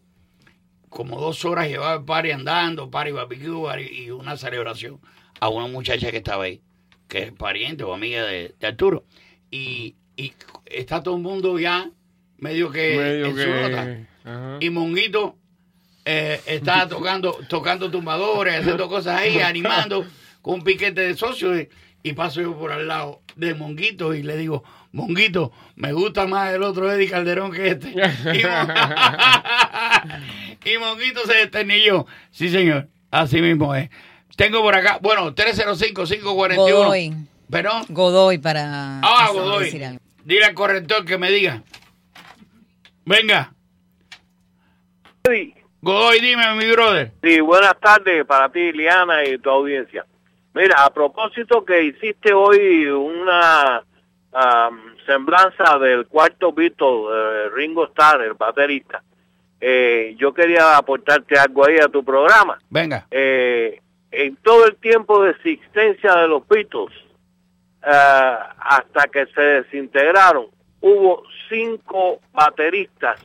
Como 0.90 1.20
dos 1.20 1.44
horas 1.46 1.68
llevaba 1.68 1.96
el 1.96 2.06
party 2.06 2.32
andando, 2.32 2.90
party 2.90 3.12
barbecue 3.12 3.62
party, 3.64 3.84
y 3.92 4.10
una 4.12 4.38
celebración 4.38 5.00
a 5.40 5.50
una 5.50 5.68
muchacha 5.68 6.12
que 6.12 6.18
estaba 6.18 6.46
ahí, 6.46 6.62
que 7.08 7.24
es 7.24 7.32
pariente 7.34 7.84
o 7.84 7.94
amiga 7.94 8.26
de, 8.26 8.56
de 8.60 8.68
Arturo. 8.68 9.06
Y, 9.52 9.96
y 10.16 10.34
está 10.66 11.04
todo 11.04 11.16
el 11.16 11.22
mundo 11.22 11.60
ya 11.60 11.90
medio 12.38 12.72
que 12.72 12.96
Medio 12.98 13.26
en 13.28 13.38
su 13.38 13.50
nota. 13.50 13.98
ajá. 14.24 14.58
Y 14.62 14.70
Monguito 14.70 15.38
eh, 16.06 16.40
está 16.46 16.88
tocando, 16.90 17.38
tocando 17.50 17.92
tumbadores, 17.92 18.60
haciendo 18.60 18.88
cosas 18.88 19.20
ahí, 19.20 19.40
animando 19.42 20.06
con 20.42 20.56
un 20.56 20.64
piquete 20.64 21.02
de 21.02 21.16
socios. 21.16 21.60
Y, 21.60 21.70
y 22.10 22.14
paso 22.14 22.42
yo 22.42 22.58
por 22.58 22.72
al 22.72 22.88
lado 22.88 23.22
de 23.36 23.54
Monguito 23.54 24.14
y 24.14 24.24
le 24.24 24.38
digo, 24.38 24.64
Monguito, 24.92 25.52
me 25.76 25.92
gusta 25.94 26.26
más 26.28 26.54
el 26.54 26.64
otro 26.64 26.92
Eddie 26.92 27.10
Calderón 27.10 27.52
que 27.52 27.68
este. 27.70 27.90
Y, 28.34 28.44
Mon- 28.44 28.72
y 30.66 30.78
Monguito 30.78 31.22
se 31.26 31.34
desternilló. 31.36 32.06
Sí, 32.32 32.50
señor, 32.50 32.88
así 33.12 33.42
mismo 33.42 33.76
es. 33.76 33.90
Tengo 34.36 34.62
por 34.62 34.76
acá, 34.76 35.00
bueno, 35.02 35.34
305-541. 35.34 36.56
Godoy. 36.56 37.14
¿Perdón? 37.50 37.84
Godoy 37.90 38.38
para 38.38 39.00
Ah, 39.02 39.28
decir 39.28 39.42
Godoy. 39.42 39.84
algo. 39.84 40.00
Dile 40.26 40.46
al 40.46 40.54
corrector 40.54 41.06
que 41.06 41.18
me 41.18 41.32
diga. 41.32 41.64
Venga. 43.06 43.54
Godoy, 45.82 46.20
dime, 46.22 46.56
mi 46.56 46.70
brother. 46.72 47.12
Sí, 47.24 47.40
buenas 47.42 47.80
tardes 47.80 48.26
para 48.26 48.50
ti, 48.52 48.72
Liana, 48.72 49.24
y 49.26 49.38
tu 49.38 49.50
audiencia. 49.50 50.06
Mira, 50.54 50.84
a 50.86 50.90
propósito 50.94 51.64
que 51.66 51.84
hiciste 51.84 52.34
hoy 52.34 52.86
una 52.88 53.84
am, 54.34 54.96
semblanza 55.06 55.78
del 55.80 56.08
cuarto 56.08 56.52
Beatle, 56.52 57.06
eh, 57.12 57.50
Ringo 57.54 57.86
Starr, 57.88 58.22
el 58.22 58.34
baterista, 58.34 59.02
eh, 59.60 60.16
yo 60.18 60.34
quería 60.34 60.78
aportarte 60.78 61.38
algo 61.38 61.66
ahí 61.66 61.78
a 61.78 61.88
tu 61.88 62.04
programa. 62.04 62.60
Venga. 62.70 63.08
Eh, 63.10 63.82
en 64.12 64.36
todo 64.38 64.68
el 64.68 64.76
tiempo 64.78 65.24
de 65.24 65.32
existencia 65.32 66.16
de 66.16 66.28
los 66.28 66.48
Beatles, 66.48 66.94
eh, 67.86 68.38
hasta 68.60 69.08
que 69.12 69.26
se 69.28 69.42
desintegraron, 69.42 70.48
hubo 70.82 71.24
cinco 71.50 72.20
bateristas 72.32 73.20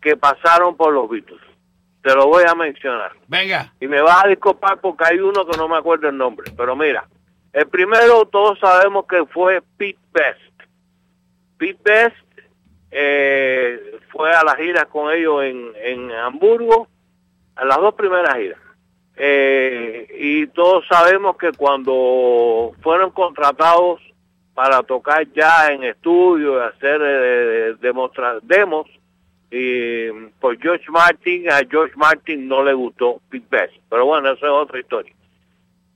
que 0.00 0.16
pasaron 0.16 0.76
por 0.76 0.92
los 0.92 1.08
Beatles. 1.08 1.40
Te 2.02 2.14
lo 2.14 2.26
voy 2.26 2.44
a 2.48 2.54
mencionar. 2.54 3.12
Venga. 3.28 3.72
Y 3.78 3.86
me 3.86 4.00
vas 4.02 4.24
a 4.24 4.28
disculpar 4.28 4.80
porque 4.80 5.04
hay 5.04 5.18
uno 5.18 5.46
que 5.46 5.56
no 5.56 5.68
me 5.68 5.76
acuerdo 5.76 6.08
el 6.08 6.16
nombre. 6.16 6.50
Pero 6.56 6.74
mira, 6.74 7.06
el 7.52 7.68
primero 7.68 8.24
todos 8.26 8.58
sabemos 8.58 9.06
que 9.06 9.24
fue 9.26 9.62
Pete 9.76 9.98
Best. 10.12 10.40
Pete 11.58 11.80
Best 11.84 12.16
eh, 12.90 13.98
fue 14.10 14.34
a 14.34 14.44
las 14.44 14.56
giras 14.56 14.86
con 14.86 15.12
ellos 15.12 15.42
en, 15.44 15.72
en 15.82 16.12
Hamburgo, 16.12 16.88
a 17.56 17.64
las 17.64 17.78
dos 17.78 17.94
primeras 17.94 18.36
giras. 18.36 18.58
Eh, 19.16 20.06
y 20.18 20.46
todos 20.48 20.86
sabemos 20.88 21.36
que 21.36 21.52
cuando 21.52 22.72
fueron 22.80 23.10
contratados 23.10 24.00
para 24.54 24.82
tocar 24.82 25.26
ya 25.32 25.70
en 25.70 25.84
estudio 25.84 26.56
y 26.56 26.62
hacer 26.62 27.00
eh, 27.04 27.74
demos, 28.42 28.88
y 29.50 30.10
por 30.40 30.58
George 30.58 30.90
Martin, 30.90 31.50
a 31.50 31.60
George 31.68 31.94
Martin 31.96 32.48
no 32.48 32.64
le 32.64 32.72
gustó 32.72 33.20
Big 33.30 33.46
Best. 33.50 33.74
Pero 33.90 34.06
bueno, 34.06 34.30
eso 34.30 34.46
es 34.46 34.52
otra 34.52 34.80
historia. 34.80 35.14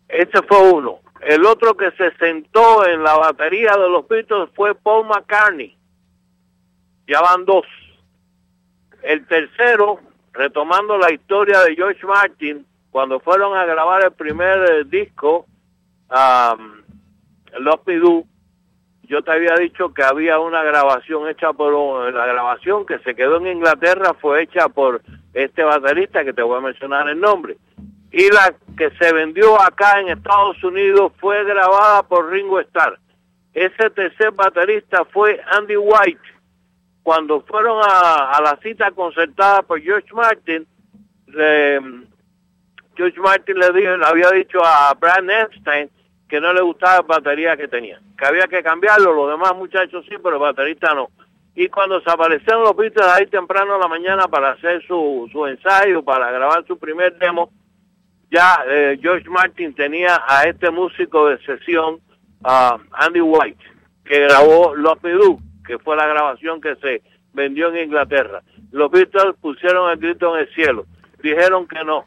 Ese 0.08 0.42
fue 0.42 0.72
uno. 0.72 1.00
El 1.20 1.44
otro 1.44 1.76
que 1.76 1.90
se 1.92 2.12
sentó 2.16 2.86
en 2.86 3.02
la 3.02 3.16
batería 3.16 3.72
de 3.72 3.88
los 3.88 4.06
Beatles 4.06 4.48
fue 4.54 4.74
Paul 4.74 5.06
McCartney. 5.06 5.76
Ya 7.08 7.20
van 7.20 7.44
dos. 7.44 7.66
El 9.02 9.26
tercero, 9.26 10.00
retomando 10.32 10.98
la 10.98 11.12
historia 11.12 11.60
de 11.60 11.74
George 11.74 12.04
Martin, 12.06 12.66
cuando 12.90 13.20
fueron 13.20 13.56
a 13.56 13.64
grabar 13.64 14.04
el 14.04 14.12
primer 14.12 14.70
eh, 14.70 14.84
disco, 14.84 15.46
um, 16.10 16.76
Me 17.86 17.96
Do, 17.96 18.24
yo 19.02 19.22
te 19.22 19.32
había 19.32 19.54
dicho 19.54 19.94
que 19.94 20.02
había 20.02 20.38
una 20.38 20.62
grabación 20.62 21.28
hecha 21.28 21.52
por 21.52 22.12
la 22.12 22.26
grabación 22.26 22.84
que 22.84 22.98
se 23.00 23.14
quedó 23.14 23.36
en 23.36 23.46
Inglaterra 23.46 24.14
fue 24.14 24.42
hecha 24.42 24.68
por 24.68 25.00
este 25.32 25.62
baterista 25.62 26.24
que 26.24 26.32
te 26.32 26.42
voy 26.42 26.58
a 26.58 26.60
mencionar 26.60 27.08
el 27.08 27.20
nombre 27.20 27.56
y 28.12 28.30
la 28.30 28.54
que 28.76 28.90
se 28.98 29.12
vendió 29.12 29.60
acá 29.60 30.00
en 30.00 30.08
Estados 30.08 30.62
Unidos 30.64 31.12
fue 31.18 31.44
grabada 31.44 32.02
por 32.02 32.30
Ringo 32.30 32.60
Starr. 32.60 32.98
Ese 33.52 33.90
tercer 33.90 34.32
baterista 34.32 35.04
fue 35.06 35.40
Andy 35.50 35.76
White. 35.76 36.20
Cuando 37.02 37.40
fueron 37.42 37.80
a, 37.84 38.38
la 38.42 38.58
cita 38.62 38.90
concertada 38.90 39.62
por 39.62 39.80
George 39.80 40.12
Martin, 40.12 40.66
le- 41.28 41.80
George 42.96 43.20
Martin 43.20 43.58
le, 43.58 43.72
dijo, 43.72 43.96
le 43.96 44.06
había 44.06 44.30
dicho 44.30 44.58
a 44.64 44.94
Brian 44.98 45.30
Epstein 45.30 45.90
que 46.28 46.40
no 46.40 46.52
le 46.52 46.60
gustaba 46.62 46.96
la 46.96 47.02
batería 47.02 47.56
que 47.56 47.68
tenía, 47.68 48.00
que 48.18 48.26
había 48.26 48.48
que 48.48 48.62
cambiarlo, 48.62 49.12
los 49.14 49.30
demás 49.30 49.54
muchachos 49.54 50.04
sí, 50.08 50.16
pero 50.22 50.36
el 50.36 50.42
baterista 50.42 50.92
no. 50.94 51.10
Y 51.54 51.68
cuando 51.68 52.00
se 52.00 52.10
aparecieron 52.10 52.64
los 52.64 52.76
Beatles 52.76 53.06
ahí 53.06 53.26
temprano 53.26 53.76
en 53.76 53.80
la 53.80 53.88
mañana 53.88 54.26
para 54.28 54.50
hacer 54.50 54.84
su, 54.86 55.28
su 55.30 55.46
ensayo, 55.46 56.02
para 56.02 56.30
grabar 56.30 56.66
su 56.66 56.76
primer 56.78 57.16
demo, 57.18 57.50
ya 58.36 58.58
eh, 58.68 58.98
George 59.00 59.30
Martin 59.30 59.74
tenía 59.74 60.22
a 60.28 60.44
este 60.44 60.70
músico 60.70 61.28
de 61.28 61.38
sesión, 61.38 62.00
a 62.44 62.76
Andy 62.92 63.22
White, 63.22 63.64
que 64.04 64.20
grabó 64.20 64.74
Los 64.74 64.98
Pidú, 64.98 65.40
que 65.66 65.78
fue 65.78 65.96
la 65.96 66.06
grabación 66.06 66.60
que 66.60 66.76
se 66.76 67.00
vendió 67.32 67.68
en 67.70 67.84
Inglaterra. 67.84 68.42
Los 68.72 68.90
Beatles 68.90 69.36
pusieron 69.40 69.90
el 69.90 69.96
grito 69.96 70.36
en 70.36 70.42
el 70.42 70.54
cielo, 70.54 70.84
dijeron 71.22 71.66
que 71.66 71.82
no, 71.82 72.04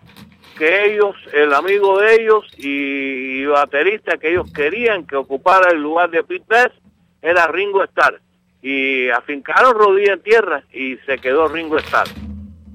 que 0.56 0.94
ellos, 0.94 1.16
el 1.34 1.52
amigo 1.52 2.00
de 2.00 2.22
ellos 2.22 2.46
y, 2.58 3.42
y 3.42 3.46
baterista 3.48 4.18
que 4.18 4.30
ellos 4.30 4.54
querían 4.54 5.08
que 5.08 5.16
ocupara 5.16 5.72
el 5.72 5.82
lugar 5.82 6.12
de 6.12 6.24
Pete 6.24 6.46
Best 6.48 6.76
era 7.24 7.48
Ringo 7.48 7.84
Starr. 7.86 8.22
Y 8.62 9.10
afincaron 9.10 9.74
rodilla 9.74 10.14
en 10.14 10.22
tierra 10.22 10.64
y 10.72 10.98
se 11.08 11.18
quedó 11.18 11.48
Ringo 11.48 11.78
Starr. 11.78 12.10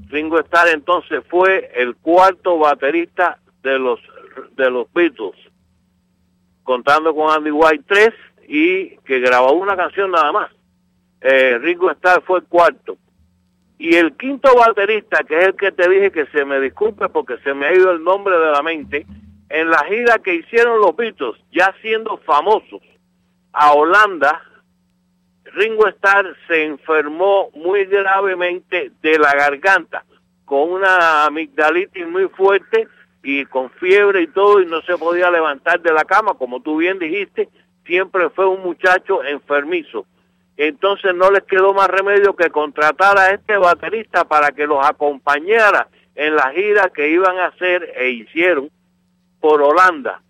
Ringo 0.08 0.40
Starr 0.40 0.68
entonces 0.74 1.22
fue 1.28 1.70
el 1.76 1.94
cuarto 1.94 2.58
baterista 2.58 3.38
de 3.64 3.78
los 3.78 4.00
de 4.56 4.70
los 4.70 4.92
Beatles, 4.92 5.34
contando 6.62 7.14
con 7.14 7.30
Andy 7.30 7.50
White 7.50 7.84
tres 7.88 8.12
y 8.46 8.96
que 8.98 9.18
grabó 9.20 9.52
una 9.54 9.76
canción 9.76 10.10
nada 10.10 10.30
más. 10.30 10.50
Eh, 11.20 11.58
Ringo 11.58 11.90
Starr 11.90 12.22
fue 12.24 12.40
el 12.40 12.44
cuarto. 12.44 12.96
Y 13.78 13.96
el 13.96 14.16
quinto 14.16 14.54
baterista, 14.54 15.24
que 15.24 15.38
es 15.38 15.46
el 15.46 15.56
que 15.56 15.72
te 15.72 15.88
dije 15.88 16.12
que 16.12 16.26
se 16.26 16.44
me 16.44 16.60
disculpe 16.60 17.08
porque 17.08 17.38
se 17.38 17.54
me 17.54 17.66
ha 17.66 17.74
ido 17.74 17.90
el 17.90 18.04
nombre 18.04 18.38
de 18.38 18.52
la 18.52 18.62
mente, 18.62 19.06
en 19.48 19.70
la 19.70 19.84
gira 19.84 20.18
que 20.18 20.34
hicieron 20.34 20.80
los 20.80 20.94
Beatles, 20.94 21.34
ya 21.50 21.74
siendo 21.82 22.18
famosos, 22.18 22.82
a 23.52 23.72
Holanda, 23.72 24.42
Ringo 25.54 25.88
Starr 25.88 26.36
se 26.46 26.64
enfermó 26.64 27.50
muy 27.54 27.84
gravemente 27.86 28.92
de 29.02 29.18
la 29.18 29.34
garganta, 29.34 30.04
con 30.44 30.70
una 30.70 31.24
amigdalitis 31.24 32.06
muy 32.06 32.28
fuerte 32.28 32.88
y 33.24 33.44
con 33.46 33.70
fiebre 33.70 34.22
y 34.22 34.26
todo, 34.28 34.60
y 34.60 34.66
no 34.66 34.80
se 34.82 34.96
podía 34.96 35.30
levantar 35.30 35.80
de 35.80 35.92
la 35.92 36.04
cama, 36.04 36.34
como 36.34 36.60
tú 36.60 36.76
bien 36.76 36.98
dijiste, 36.98 37.48
siempre 37.84 38.30
fue 38.30 38.46
un 38.46 38.62
muchacho 38.62 39.24
enfermizo. 39.24 40.06
Entonces 40.56 41.14
no 41.14 41.30
les 41.30 41.42
quedó 41.42 41.74
más 41.74 41.88
remedio 41.88 42.36
que 42.36 42.50
contratar 42.50 43.18
a 43.18 43.32
este 43.32 43.56
baterista 43.56 44.24
para 44.24 44.52
que 44.52 44.66
los 44.66 44.86
acompañara 44.86 45.88
en 46.14 46.36
la 46.36 46.52
gira 46.52 46.90
que 46.94 47.10
iban 47.10 47.38
a 47.38 47.46
hacer 47.46 47.92
e 47.96 48.10
hicieron 48.10 48.70
por 49.40 49.60
Holanda 49.60 50.20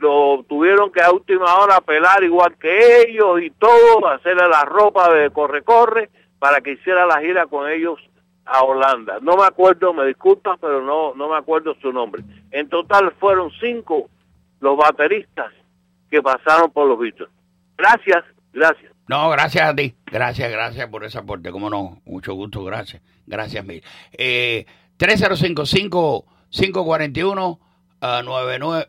lo 0.00 0.44
tuvieron 0.48 0.92
que 0.92 1.00
a 1.00 1.10
última 1.10 1.56
hora 1.56 1.80
pelar 1.80 2.22
igual 2.22 2.56
que 2.58 3.02
ellos 3.02 3.40
y 3.42 3.50
todo, 3.50 4.06
hacerle 4.08 4.48
la 4.48 4.64
ropa 4.64 5.12
de 5.12 5.30
corre-corre 5.30 6.10
para 6.38 6.60
que 6.60 6.72
hiciera 6.72 7.06
la 7.06 7.20
gira 7.20 7.46
con 7.46 7.70
ellos 7.70 7.98
a 8.46 8.62
Holanda. 8.62 9.18
No 9.20 9.36
me 9.36 9.44
acuerdo, 9.44 9.92
me 9.92 10.06
disculpas, 10.06 10.58
pero 10.60 10.82
no, 10.82 11.14
no 11.14 11.28
me 11.28 11.36
acuerdo 11.36 11.74
su 11.82 11.92
nombre. 11.92 12.22
En 12.50 12.68
total 12.68 13.12
fueron 13.18 13.50
cinco 13.60 14.08
los 14.60 14.76
bateristas 14.76 15.52
que 16.10 16.22
pasaron 16.22 16.70
por 16.70 16.88
los 16.88 16.98
Beatles. 16.98 17.28
Gracias, 17.76 18.24
gracias. 18.52 18.92
No, 19.08 19.28
gracias 19.30 19.68
a 19.68 19.74
ti. 19.74 19.94
Gracias, 20.06 20.50
gracias 20.50 20.88
por 20.88 21.04
ese 21.04 21.18
aporte. 21.18 21.50
Cómo 21.50 21.68
no, 21.70 22.00
mucho 22.06 22.34
gusto, 22.34 22.64
gracias. 22.64 23.02
Gracias 23.26 23.64
mil. 23.64 23.82
Eh, 24.12 24.66
305-541 24.98 27.58
ah, 28.00 28.22
99 28.24 28.88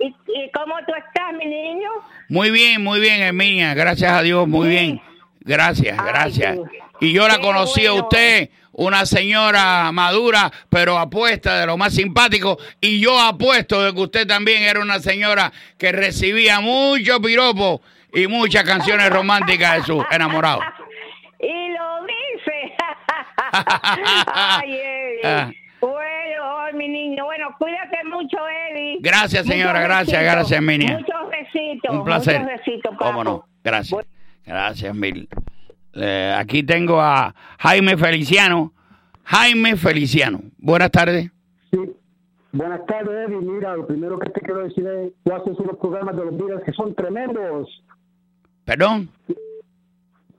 ¿Y, 0.00 0.06
¿Y 0.06 0.50
cómo 0.52 0.74
tú 0.86 0.92
estás, 0.94 1.32
mi 1.36 1.46
niño? 1.46 1.90
Muy 2.28 2.50
bien, 2.50 2.82
muy 2.84 3.00
bien, 3.00 3.20
Herminia. 3.20 3.74
Gracias 3.74 4.12
a 4.12 4.22
Dios, 4.22 4.46
muy 4.46 4.68
bien. 4.68 5.00
Gracias, 5.40 5.96
gracias. 5.96 6.58
Y 7.00 7.12
yo 7.12 7.26
la 7.26 7.40
conocí 7.40 7.84
a 7.86 7.94
usted, 7.94 8.50
una 8.72 9.06
señora 9.06 9.90
madura, 9.92 10.52
pero 10.68 10.98
apuesta 10.98 11.58
de 11.58 11.66
lo 11.66 11.76
más 11.76 11.94
simpático. 11.94 12.58
Y 12.80 13.00
yo 13.00 13.18
apuesto 13.20 13.82
de 13.82 13.92
que 13.92 14.00
usted 14.00 14.26
también 14.26 14.62
era 14.62 14.80
una 14.80 15.00
señora 15.00 15.52
que 15.78 15.90
recibía 15.90 16.60
mucho 16.60 17.20
piropo 17.20 17.82
y 18.18 18.26
muchas 18.26 18.64
canciones 18.64 19.10
románticas 19.10 19.76
de 19.76 19.82
sus 19.82 20.04
enamorados. 20.10 20.64
Y 21.40 21.68
lo 21.70 22.06
dice. 22.06 22.74
Ay, 24.34 24.72
Eddie. 24.72 25.20
Ah. 25.24 25.50
Bueno, 25.80 26.66
mi 26.74 26.88
niño. 26.88 27.24
Bueno, 27.24 27.54
cuídate 27.58 27.98
mucho, 28.04 28.36
Eddie. 28.70 28.98
Gracias, 29.00 29.46
señora, 29.46 29.74
Muchos 29.74 29.84
gracias, 29.84 30.20
besitos, 30.20 30.34
gracias, 30.34 30.62
Minia. 30.62 30.98
Muchos 30.98 31.30
besitos. 31.30 31.94
Un 31.94 32.04
placer. 32.04 32.40
Muchos 32.40 32.58
besitos, 32.58 32.96
¿Cómo 32.98 33.24
no? 33.24 33.44
Gracias. 33.62 34.06
Gracias, 34.44 34.94
mil. 34.94 35.28
Eh, 35.94 36.34
aquí 36.36 36.62
tengo 36.62 37.00
a 37.00 37.34
Jaime 37.58 37.96
Feliciano. 37.96 38.72
Jaime 39.24 39.76
Feliciano. 39.76 40.40
Buenas 40.58 40.90
tardes. 40.90 41.30
Buenas 42.50 42.84
tardes, 42.86 43.28
Eddie. 43.28 43.40
Mira, 43.40 43.76
lo 43.76 43.86
primero 43.86 44.18
que 44.18 44.30
te 44.30 44.40
quiero 44.40 44.64
decir 44.64 44.86
es, 44.86 45.12
tú 45.22 45.34
haces 45.34 45.58
unos 45.58 45.76
programas 45.76 46.16
de 46.16 46.24
los 46.24 46.36
Beatles 46.36 46.64
que 46.64 46.72
son 46.72 46.94
tremendos. 46.94 47.68
Perdón. 48.68 49.08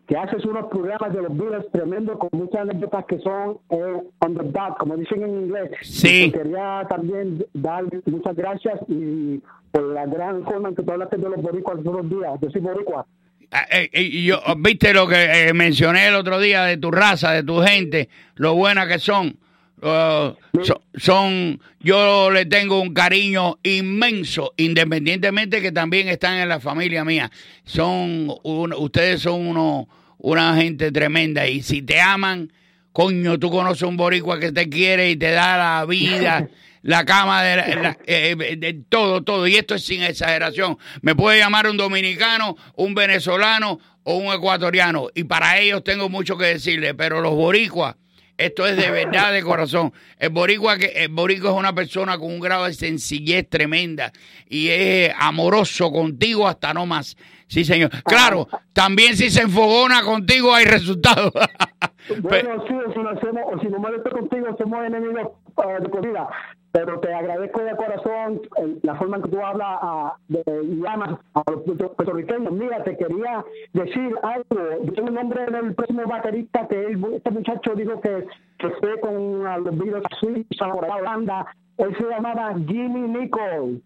Que 0.08 0.16
haces 0.16 0.46
unos 0.46 0.68
programas 0.70 1.12
de 1.14 1.24
los 1.24 1.36
Beatles 1.36 1.66
tremendos 1.72 2.20
con 2.20 2.30
muchas 2.32 2.62
anécdotas 2.62 3.06
que 3.06 3.18
son 3.22 3.58
eh, 3.72 4.04
on 4.20 4.36
the 4.36 4.44
como 4.78 4.96
dicen 4.98 5.24
en 5.24 5.30
inglés. 5.46 5.72
Sí. 5.82 6.32
Quería 6.32 6.86
también 6.88 7.44
dar 7.56 7.86
muchas 8.06 8.36
gracias 8.36 8.82
y 8.88 9.42
por 9.72 9.82
la 9.82 10.06
gran 10.06 10.44
forma 10.44 10.70
en 10.70 10.76
que 10.76 10.84
tú 10.84 10.92
hablaste 10.92 11.18
de 11.18 11.28
los 11.28 11.42
boricuas 11.42 11.78
los 11.78 11.88
otros 11.88 12.08
días. 12.08 12.32
Yo 12.40 12.52
soy 12.52 12.62
boricua. 12.62 13.08
Ah, 13.52 13.66
eh, 13.72 13.90
eh, 13.92 14.22
yo, 14.22 14.40
viste 14.60 14.94
lo 14.94 15.08
que 15.08 15.48
eh, 15.48 15.54
mencioné 15.56 16.10
el 16.10 16.14
otro 16.14 16.40
día 16.40 16.66
de 16.66 16.78
tu 16.78 16.92
raza, 16.92 17.32
de 17.32 17.42
tu 17.42 17.62
gente, 17.62 18.10
lo 18.36 18.54
buena 18.54 18.88
que 18.88 19.00
son. 19.00 19.38
Uh, 19.82 20.36
so- 20.64 20.82
son, 20.98 21.62
yo 21.80 22.30
le 22.32 22.46
tengo 22.46 22.82
un 22.82 22.94
cariño 22.94 23.60
inmenso, 23.64 24.54
independientemente 24.58 25.62
que 25.62 25.72
también 25.72 26.10
están 26.10 26.38
en 26.38 26.50
la 26.50 26.60
familia 26.60 27.06
mía. 27.06 27.32
Son, 27.64 28.28
un- 28.44 28.74
ustedes 28.74 29.22
son 29.22 29.48
uno, 29.48 29.88
una 30.18 30.56
gente 30.58 30.92
tremenda 30.92 31.48
y 31.48 31.62
si 31.62 31.82
te 31.82 32.02
aman, 32.02 32.52
coño, 32.92 33.40
tú 33.40 33.50
conoces 33.50 33.84
un 33.84 33.96
boricua 33.96 34.40
que 34.40 34.52
te 34.52 34.68
quiere 34.68 35.12
y 35.12 35.16
te 35.16 35.32
da 35.32 35.58
la 35.58 35.86
vida. 35.86 36.48
La 36.82 37.04
cama 37.04 37.44
de, 37.44 37.56
la- 37.58 37.68
la- 37.82 37.98
eh, 38.08 38.38
eh, 38.40 38.56
de 38.56 38.74
todo, 38.88 39.22
todo. 39.22 39.46
Y 39.48 39.58
esto 39.58 39.76
es 39.76 39.84
sin 39.84 40.02
exageración. 40.02 40.78
Me 41.02 41.14
puede 41.14 41.38
llamar 41.38 41.68
un 41.68 41.76
dominicano, 41.76 42.56
un 42.78 42.96
venezolano 42.96 43.82
o 44.04 44.16
un 44.16 44.34
ecuatoriano. 44.34 45.10
Y 45.14 45.26
para 45.26 45.60
ellos 45.60 45.84
tengo 45.84 46.08
mucho 46.08 46.38
que 46.38 46.46
decirle. 46.46 46.94
Pero 46.94 47.20
los 47.20 47.34
boricuas, 47.36 47.98
esto 48.40 48.66
es 48.66 48.78
de 48.78 48.90
verdad 48.90 49.34
de 49.34 49.44
corazón. 49.44 49.94
El 50.18 50.30
boricua, 50.30 50.78
que, 50.78 50.86
el 50.96 51.10
boricua 51.10 51.52
es 51.52 51.58
una 51.58 51.76
persona 51.76 52.18
con 52.18 52.32
un 52.32 52.40
grado 52.40 52.66
de 52.66 52.74
sencillez 52.74 53.50
tremenda 53.50 54.14
y 54.50 54.70
es 54.70 55.14
amoroso 55.20 55.92
contigo 55.92 56.48
hasta 56.48 56.74
no 56.74 56.86
más. 56.86 57.18
Sí, 57.48 57.66
señor. 57.66 57.90
Claro, 58.04 58.48
también 58.72 59.18
si 59.18 59.30
se 59.30 59.42
enfogona 59.42 60.04
contigo 60.04 60.56
hay 60.56 60.66
resultados. 60.66 61.34
Bueno, 62.22 62.64
sí, 62.68 62.74
si 62.94 63.00
no, 63.00 63.10
hacemos, 63.10 63.44
o 63.54 63.60
si 63.60 63.68
no 63.68 63.80
molesto 63.80 64.10
contigo, 64.10 64.48
somos 64.58 64.86
enemigos 64.86 65.32
eh, 65.64 65.82
de 65.82 65.90
comida. 65.90 66.28
Pero 66.72 67.00
te 67.00 67.14
agradezco 67.14 67.62
de 67.62 67.76
corazón 67.76 68.42
eh, 68.58 68.78
la 68.84 68.96
forma 68.96 69.18
en 69.18 69.24
que 69.24 69.30
tú 69.30 69.40
hablas 69.44 69.80
ah, 69.82 70.16
de, 70.28 70.44
y 70.64 70.84
amas 70.86 71.20
a 71.34 71.44
los 71.52 71.64
puerto- 71.64 71.94
puertorriqueños. 71.94 72.52
Mira, 72.52 72.84
te 72.84 72.96
quería 72.98 73.44
decir 73.74 74.16
algo. 74.22 74.84
Yo 74.84 74.94
tengo 74.94 75.08
el 75.10 75.14
nombre 75.16 75.46
del 75.48 75.74
próximo 75.74 76.04
baterista 76.06 76.68
que 76.68 76.86
él, 76.86 77.04
este 77.16 77.32
muchacho 77.32 77.74
dijo 77.76 78.00
que, 78.02 78.26
que 78.60 78.70
fue 78.80 79.00
con 79.00 79.48
ah, 79.48 79.58
los 79.58 79.74
a 79.74 80.16
Suiza, 80.20 80.72
por 80.72 80.86
Holanda. 80.86 81.48
Él 81.78 81.96
se 81.98 82.04
llamaba 82.08 82.54
Jimmy 82.68 83.02
Nicol. 83.02 83.82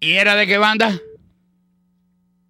¿Y 0.00 0.12
era 0.14 0.34
de 0.34 0.46
qué 0.46 0.58
banda? 0.58 0.90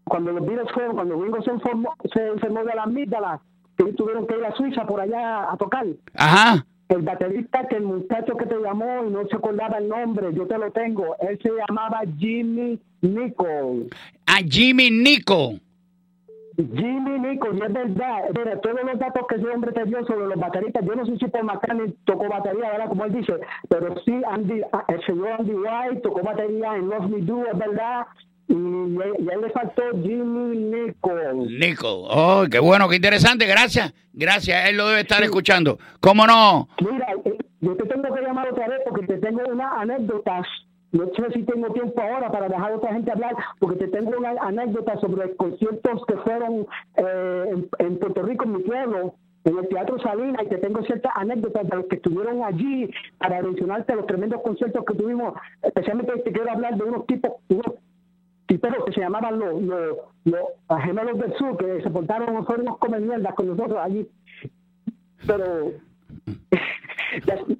Cuando 0.04 0.32
los 0.32 0.46
Beatles 0.46 0.70
fueron, 0.72 0.94
cuando 0.94 1.22
Ringo 1.22 1.42
se 1.42 1.50
enfermó, 1.50 1.94
se 2.12 2.26
enfermó 2.26 2.64
de 2.64 2.74
la 2.74 2.82
amígdala, 2.82 3.40
que 3.84 3.92
tuvieron 3.92 4.26
que 4.26 4.36
ir 4.36 4.44
a 4.44 4.54
Suiza 4.54 4.84
por 4.86 5.00
allá 5.00 5.50
a 5.50 5.56
tocar. 5.56 5.86
Ajá. 6.14 6.64
El 6.88 7.02
baterista 7.02 7.66
que 7.68 7.76
el 7.76 7.84
muchacho 7.84 8.36
que 8.36 8.46
te 8.46 8.58
llamó 8.58 9.04
y 9.06 9.10
no 9.10 9.26
se 9.28 9.36
acordaba 9.36 9.78
el 9.78 9.88
nombre, 9.88 10.34
yo 10.34 10.46
te 10.46 10.58
lo 10.58 10.70
tengo. 10.72 11.16
Él 11.20 11.38
se 11.40 11.50
llamaba 11.50 12.00
Jimmy 12.18 12.80
Nicol. 13.00 13.88
A 14.26 14.38
Jimmy 14.38 14.90
Nicol. 14.90 15.60
Jimmy 16.56 17.18
Nicol, 17.20 17.56
y 17.56 17.62
es 17.62 17.72
verdad. 17.72 18.24
Mira, 18.36 18.60
todos 18.60 18.80
los 18.84 18.98
datos 18.98 19.22
que 19.28 19.36
ese 19.36 19.48
hombre 19.48 19.72
te 19.72 19.84
dio 19.84 20.04
sobre 20.04 20.26
los 20.26 20.38
bateristas, 20.38 20.84
yo 20.84 20.94
no 20.94 21.06
sé 21.06 21.16
si 21.16 21.28
Paul 21.28 21.44
McCartney 21.44 21.94
tocó 22.04 22.28
batería, 22.28 22.72
¿verdad? 22.72 22.88
Como 22.88 23.04
él 23.04 23.12
dice, 23.14 23.34
pero 23.68 23.94
sí, 24.04 24.20
Andy, 24.28 24.60
ah, 24.72 24.84
el 24.88 25.02
señor 25.06 25.28
Andy 25.38 25.54
White 25.54 26.00
tocó 26.02 26.22
batería 26.22 26.76
en 26.76 26.88
Love 26.88 27.08
Me 27.08 27.20
Do, 27.20 27.46
es 27.46 27.56
verdad. 27.56 28.06
Y, 28.50 28.54
y 28.54 29.30
a 29.30 29.34
él 29.34 29.40
le 29.42 29.50
faltó 29.50 29.82
Jimmy 30.02 30.56
Nicol. 30.56 31.46
Nicol. 31.58 32.04
Oh, 32.10 32.44
qué 32.50 32.58
bueno, 32.58 32.88
qué 32.88 32.96
interesante. 32.96 33.46
Gracias. 33.46 33.94
Gracias. 34.12 34.68
Él 34.68 34.76
lo 34.76 34.88
debe 34.88 35.02
estar 35.02 35.22
escuchando. 35.22 35.78
¿Cómo 36.00 36.26
no? 36.26 36.68
Mira, 36.80 37.06
eh, 37.24 37.38
yo 37.60 37.76
te 37.76 37.84
tengo 37.84 38.12
que 38.12 38.22
llamar 38.22 38.50
otra 38.50 38.66
vez 38.66 38.80
porque 38.84 39.06
te 39.06 39.18
tengo 39.18 39.40
unas 39.48 39.72
anécdotas. 39.78 40.46
No 40.90 41.04
sé 41.14 41.32
si 41.32 41.44
tengo 41.44 41.72
tiempo 41.72 42.02
ahora 42.02 42.32
para 42.32 42.48
dejar 42.48 42.72
a 42.72 42.76
otra 42.76 42.92
gente 42.92 43.12
hablar, 43.12 43.36
porque 43.60 43.76
te 43.76 43.88
tengo 43.88 44.10
una 44.18 44.30
anécdota 44.40 44.98
sobre 44.98 45.36
conciertos 45.36 46.04
que 46.08 46.16
fueron 46.16 46.66
eh, 46.96 47.44
en, 47.52 47.68
en 47.78 47.98
Puerto 48.00 48.22
Rico, 48.22 48.44
en 48.46 48.52
mi 48.54 48.62
pueblo, 48.64 49.14
en 49.44 49.58
el 49.58 49.68
Teatro 49.68 50.00
Salinas, 50.00 50.42
y 50.44 50.48
te 50.48 50.58
tengo 50.58 50.82
ciertas 50.82 51.12
anécdotas 51.14 51.68
de 51.68 51.76
los 51.76 51.86
que 51.86 51.94
estuvieron 51.94 52.42
allí 52.42 52.90
para 53.18 53.40
mencionarte 53.40 53.94
los 53.94 54.06
tremendos 54.08 54.42
conciertos 54.42 54.84
que 54.84 54.94
tuvimos. 54.94 55.34
Especialmente 55.62 56.12
te 56.24 56.32
quiero 56.32 56.50
hablar 56.50 56.76
de 56.76 56.82
unos 56.82 57.06
tipos, 57.06 57.34
unos 57.48 57.74
tiperos 58.50 58.84
que 58.84 58.92
se 58.92 59.00
llamaban 59.00 59.38
los, 59.38 59.62
los, 59.62 59.96
los 60.24 60.82
gemelos 60.82 61.18
del 61.18 61.32
sur, 61.38 61.56
que 61.56 61.80
se 61.82 61.88
portaron, 61.88 62.44
fueron 62.44 62.66
unos 62.66 62.78
come 62.78 62.98
mierdas 62.98 63.32
con 63.34 63.46
nosotros 63.46 63.78
allí. 63.80 64.08
Pero 65.24 65.46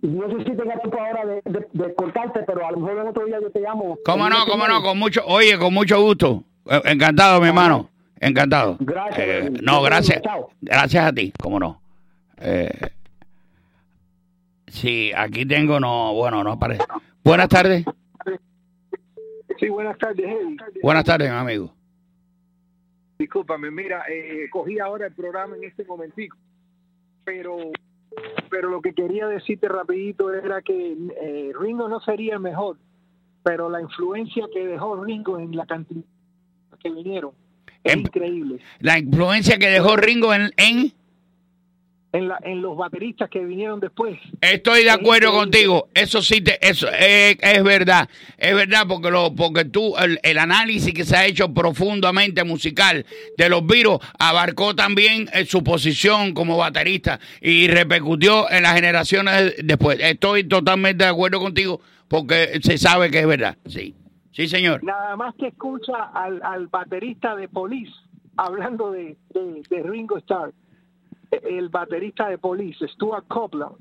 no 0.03 0.31
sé 0.31 0.45
si 0.45 0.57
tenga 0.57 0.81
tiempo 0.81 0.99
ahora 0.99 1.27
de, 1.27 1.43
de, 1.45 1.67
de 1.73 1.95
cortarte, 1.95 2.41
pero 2.45 2.67
a 2.67 2.73
lo 2.73 2.81
mejor 2.81 2.99
en 2.99 3.07
otro 3.07 3.25
día 3.25 3.39
yo 3.41 3.51
te 3.51 3.61
llamo. 3.61 3.99
¿Cómo 4.05 4.29
no? 4.29 4.45
¿Cómo 4.47 4.67
no? 4.67 4.83
Con 4.83 4.99
mucho, 4.99 5.23
oye, 5.27 5.57
con 5.59 5.73
mucho 5.73 6.03
gusto. 6.03 6.43
Eh, 6.69 6.81
Encantado, 6.87 7.41
mi 7.41 7.47
hermano. 7.49 7.89
Encantado. 8.19 8.77
Gracias. 8.81 9.19
Eh, 9.21 9.53
no, 9.63 9.83
gracias. 9.83 10.21
Gracias 10.61 11.05
a 11.05 11.13
ti, 11.13 11.33
cómo 11.41 11.61
no. 11.61 11.81
Eh, 12.39 12.69
sí, 14.67 15.13
aquí 15.17 15.47
tengo, 15.47 15.79
no, 15.79 16.15
bueno, 16.15 16.43
no 16.43 16.51
aparece. 16.53 16.83
Buenas 17.23 17.49
tardes. 17.49 17.85
Sí, 19.61 19.69
buenas 19.69 19.99
tardes, 19.99 20.27
Eddie. 20.27 20.57
Buenas 20.83 21.05
tardes, 21.05 21.31
mi 21.31 21.37
amigo. 21.37 21.73
Discúlpame, 23.19 23.71
mira, 23.71 24.05
eh, 24.11 24.49
cogí 24.51 24.79
ahora 24.79 25.07
el 25.07 25.13
programa 25.13 25.55
en 25.57 25.65
este 25.65 25.85
momentico, 25.85 26.39
pero 27.25 27.71
pero 28.51 28.71
lo 28.71 28.81
que 28.81 28.95
quería 28.95 29.29
decirte 29.29 29.69
rapidito 29.69 30.33
era 30.33 30.63
que 30.63 30.97
eh, 31.21 31.53
Ringo 31.59 31.89
no 31.89 32.01
sería 32.01 32.35
el 32.35 32.41
mejor, 32.41 32.79
pero 33.45 33.69
la 33.69 33.81
influencia 33.81 34.47
que 34.53 34.67
dejó 34.67 35.05
Ringo 35.05 35.39
en 35.39 35.55
la 35.55 35.67
cantidad 35.67 36.03
que 36.83 36.91
vinieron 36.91 37.33
es 37.85 37.97
increíble. 37.97 38.59
La 38.81 38.99
influencia 38.99 39.59
que 39.59 39.69
dejó 39.69 39.97
Ringo 39.97 40.33
en, 40.33 40.51
en 40.57 40.93
En, 42.13 42.27
la, 42.27 42.41
en 42.43 42.61
los 42.61 42.77
bateristas 42.77 43.31
que 43.31 43.45
vinieron 43.45 43.79
después. 43.79 44.19
Estoy 44.41 44.83
de 44.83 44.91
acuerdo 44.91 45.31
contigo. 45.33 45.89
Eso 45.95 46.23
sí, 46.23 46.41
te, 46.41 46.59
eso 46.67 46.89
es, 46.89 47.37
es 47.41 47.63
verdad. 47.63 48.09
Es 48.37 48.53
verdad 48.53 48.85
porque 48.89 49.13
lo, 49.13 49.33
porque 49.33 49.65
tú 49.65 49.97
el, 49.97 50.19
el 50.25 50.39
análisis 50.39 50.93
que 50.93 51.05
se 51.05 51.17
ha 51.17 51.27
hecho 51.27 51.55
profundamente 51.55 52.43
musical 52.43 53.07
de 53.39 53.49
los 53.49 53.65
virus 53.65 53.99
abarcó 54.19 54.75
también 54.75 55.29
eh, 55.33 55.45
su 55.45 55.63
posición 55.63 56.35
como 56.35 56.57
baterista 56.57 57.21
y 57.41 57.69
repercutió 57.69 58.51
en 58.51 58.65
las 58.65 58.75
generaciones 58.75 59.55
después. 59.63 59.99
Estoy 60.01 60.45
totalmente 60.45 61.05
de 61.05 61.11
acuerdo 61.11 61.39
contigo 61.39 61.81
porque 62.09 62.59
se 62.61 62.77
sabe 62.77 63.11
que 63.13 63.21
es 63.21 63.27
verdad. 63.27 63.57
Sí, 63.67 63.95
sí, 64.33 64.49
señor. 64.49 64.83
Nada 64.83 65.15
más 65.15 65.35
que 65.37 65.47
escucha 65.47 65.95
al, 66.13 66.43
al 66.43 66.67
baterista 66.67 67.37
de 67.37 67.47
Police 67.47 67.93
hablando 68.37 68.91
de, 68.91 69.17
de, 69.33 69.63
de 69.69 69.83
Ringo 69.83 70.19
Starr, 70.19 70.53
el 71.31 71.69
baterista 71.69 72.29
de 72.29 72.39
Police, 72.39 72.87
Stuart 72.89 73.27
Copeland, 73.29 73.77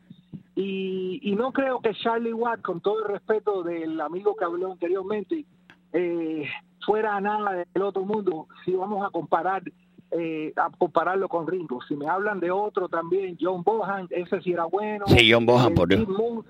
y, 0.55 1.19
y 1.23 1.35
no 1.35 1.51
creo 1.51 1.79
que 1.79 1.93
Charlie 1.93 2.33
Watt, 2.33 2.61
con 2.61 2.81
todo 2.81 2.99
el 3.05 3.13
respeto 3.13 3.63
del 3.63 3.99
amigo 4.01 4.35
que 4.35 4.45
habló 4.45 4.71
anteriormente, 4.71 5.45
eh, 5.93 6.47
fuera 6.85 7.19
nada 7.21 7.65
del 7.73 7.83
otro 7.83 8.03
mundo 8.03 8.47
si 8.65 8.73
vamos 8.73 9.05
a 9.05 9.09
comparar 9.09 9.63
eh, 10.11 10.53
a 10.55 10.69
compararlo 10.75 11.29
con 11.29 11.47
Ringo. 11.47 11.81
Si 11.87 11.95
me 11.95 12.07
hablan 12.07 12.39
de 12.39 12.49
otro 12.49 12.89
también, 12.89 13.37
John 13.39 13.63
Bohan, 13.63 14.07
ese 14.09 14.41
sí 14.41 14.51
era 14.53 14.65
bueno. 14.65 15.05
Sí, 15.07 15.31
John 15.31 15.45
Bonham, 15.45 15.71
Eh, 15.71 15.75
por 15.75 15.87
Dios. 15.87 16.01
Kid 16.01 16.09
Moon, 16.09 16.45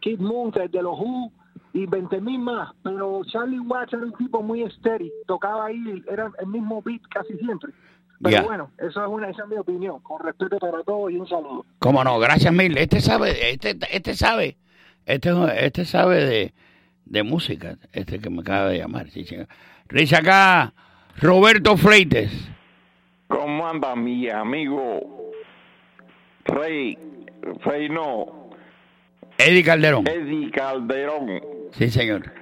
Kid 0.00 0.18
Moon, 0.20 0.52
el 0.56 0.70
de 0.70 0.82
los 0.82 0.98
Who, 0.98 1.30
y 1.74 1.86
20 1.86 2.20
mil 2.20 2.40
más. 2.40 2.74
Pero 2.82 3.20
Charlie 3.26 3.60
Watts 3.60 3.92
era 3.92 4.02
un 4.02 4.12
tipo 4.14 4.42
muy 4.42 4.62
estéril, 4.62 5.12
tocaba 5.26 5.66
ahí, 5.66 6.02
era 6.08 6.32
el 6.40 6.46
mismo 6.48 6.82
beat 6.82 7.02
casi 7.08 7.36
siempre. 7.38 7.72
Pero 8.20 8.42
bueno, 8.44 8.70
eso 8.78 9.02
es, 9.02 9.08
una, 9.08 9.30
esa 9.30 9.44
es 9.44 9.48
mi 9.48 9.56
opinión. 9.56 10.00
Con 10.00 10.20
respeto 10.24 10.58
para 10.58 10.82
todos 10.82 11.10
y 11.12 11.16
un 11.16 11.28
saludo. 11.28 11.64
¿Cómo 11.78 12.02
no? 12.02 12.18
Gracias 12.18 12.52
mil. 12.52 12.76
Este 12.76 13.00
sabe, 13.00 13.50
este, 13.52 13.76
este 13.90 14.14
sabe, 14.14 14.56
este, 15.06 15.30
este 15.64 15.84
sabe 15.84 16.24
de, 16.24 16.54
de 17.04 17.22
música, 17.22 17.76
este 17.92 18.18
que 18.18 18.30
me 18.30 18.40
acaba 18.40 18.68
de 18.68 18.78
llamar. 18.78 19.08
Sí, 19.10 19.24
señor. 19.24 19.46
Dice 19.90 20.16
acá 20.16 20.72
Roberto 21.16 21.76
Freites. 21.76 22.30
¿Cómo 23.28 23.68
anda 23.68 23.94
mi 23.94 24.28
amigo 24.28 25.32
Rey? 26.44 26.98
Rey 27.64 27.88
no. 27.88 28.50
Eddie 29.38 29.62
Calderón. 29.62 30.06
Eddie 30.08 30.50
Calderón. 30.50 31.40
Sí, 31.72 31.88
señor. 31.90 32.32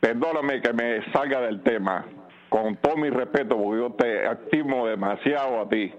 Perdóname 0.00 0.60
que 0.60 0.72
me 0.72 1.12
salga 1.12 1.40
del 1.40 1.62
tema. 1.62 2.06
Con 2.48 2.76
todo 2.76 2.96
mi 2.96 3.10
respeto, 3.10 3.56
porque 3.56 3.80
yo 3.80 3.90
te 3.92 4.26
estimo 4.32 4.86
demasiado 4.86 5.60
a 5.60 5.68
ti. 5.68 5.92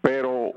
Pero 0.00 0.52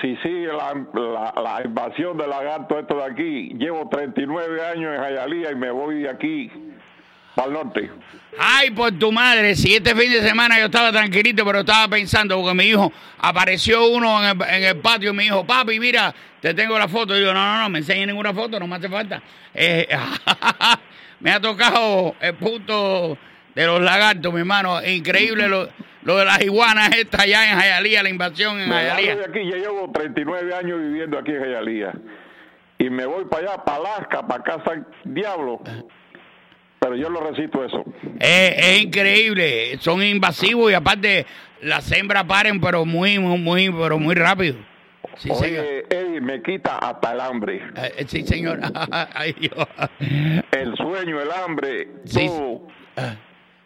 si 0.00 0.16
sigue 0.16 0.46
la, 0.46 0.74
la, 0.94 1.42
la 1.42 1.62
invasión 1.64 2.16
de 2.16 2.26
lagarto 2.26 2.78
esto 2.78 2.96
de 2.96 3.04
aquí, 3.04 3.54
llevo 3.58 3.88
39 3.88 4.66
años 4.66 4.94
en 4.94 5.00
Jayalía 5.00 5.52
y 5.52 5.54
me 5.56 5.70
voy 5.70 6.02
de 6.02 6.10
aquí 6.10 6.50
para 7.34 7.48
el 7.48 7.54
norte. 7.54 7.90
Ay, 8.38 8.70
por 8.70 8.92
tu 8.92 9.12
madre, 9.12 9.54
si 9.54 9.74
este 9.74 9.94
fin 9.94 10.10
de 10.10 10.22
semana 10.22 10.58
yo 10.58 10.66
estaba 10.66 10.90
tranquilito, 10.90 11.44
pero 11.44 11.60
estaba 11.60 11.88
pensando, 11.88 12.36
porque 12.36 12.54
mi 12.54 12.64
hijo, 12.64 12.92
apareció 13.18 13.86
uno 13.88 14.22
en 14.22 14.40
el, 14.40 14.48
en 14.48 14.64
el 14.64 14.76
patio 14.78 15.10
y 15.10 15.14
me 15.14 15.22
dijo, 15.24 15.44
papi, 15.44 15.78
mira, 15.78 16.14
te 16.40 16.54
tengo 16.54 16.78
la 16.78 16.88
foto. 16.88 17.16
Y 17.16 17.22
yo, 17.22 17.32
no, 17.32 17.40
no, 17.40 17.62
no, 17.62 17.68
me 17.68 17.78
enseñe 17.78 18.06
ninguna 18.06 18.32
foto, 18.32 18.58
no 18.58 18.66
me 18.66 18.76
hace 18.76 18.88
falta. 18.88 19.22
Eh, 19.54 19.88
me 21.20 21.30
ha 21.30 21.40
tocado 21.40 22.14
el 22.20 22.34
punto 22.34 23.18
de 23.54 23.66
los 23.66 23.80
lagartos, 23.80 24.32
mi 24.32 24.40
hermano. 24.40 24.82
Increíble 24.84 25.48
lo, 25.48 25.68
lo 26.02 26.16
de 26.18 26.24
las 26.24 26.42
iguanas 26.42 26.90
estas 26.96 27.22
allá 27.22 27.50
en 27.52 27.58
Jayalía, 27.58 28.02
la 28.02 28.08
invasión 28.08 28.60
en 28.60 28.70
Jayalía. 28.70 29.16
de 29.16 29.24
aquí, 29.24 29.38
llevo 29.40 29.90
39 29.92 30.54
años 30.54 30.80
viviendo 30.80 31.18
aquí 31.18 31.32
en 31.32 31.40
Jayalía. 31.40 31.92
Y 32.78 32.90
me 32.90 33.06
voy 33.06 33.24
para 33.26 33.52
allá, 33.52 33.64
para 33.64 33.76
Alaska, 33.78 34.26
para 34.26 34.42
casa 34.42 34.72
Diablo. 35.04 35.60
Pero 36.80 36.96
yo 36.96 37.08
lo 37.10 37.20
resisto 37.20 37.64
eso. 37.64 37.84
Es, 38.18 38.54
es 38.58 38.82
increíble, 38.82 39.78
son 39.78 40.02
invasivos 40.02 40.72
y 40.72 40.74
aparte 40.74 41.24
las 41.60 41.90
hembras 41.92 42.24
paren, 42.24 42.60
pero 42.60 42.84
muy, 42.84 43.20
muy, 43.20 43.38
muy, 43.38 43.70
pero 43.70 44.00
muy 44.00 44.16
rápido. 44.16 44.56
Sí, 45.16 45.28
señor. 45.34 45.60
Oye, 45.64 45.84
Eddie, 45.90 46.20
me 46.20 46.42
quita 46.42 46.78
hasta 46.78 47.12
el 47.12 47.20
hambre. 47.20 47.62
Eh, 47.76 48.04
sí, 48.08 48.26
señor. 48.26 48.58
Ay. 49.14 49.36
El 50.50 50.74
sueño, 50.76 51.20
el 51.20 51.30
hambre, 51.30 51.88
Sí. 52.04 52.26
todo. 52.26 52.66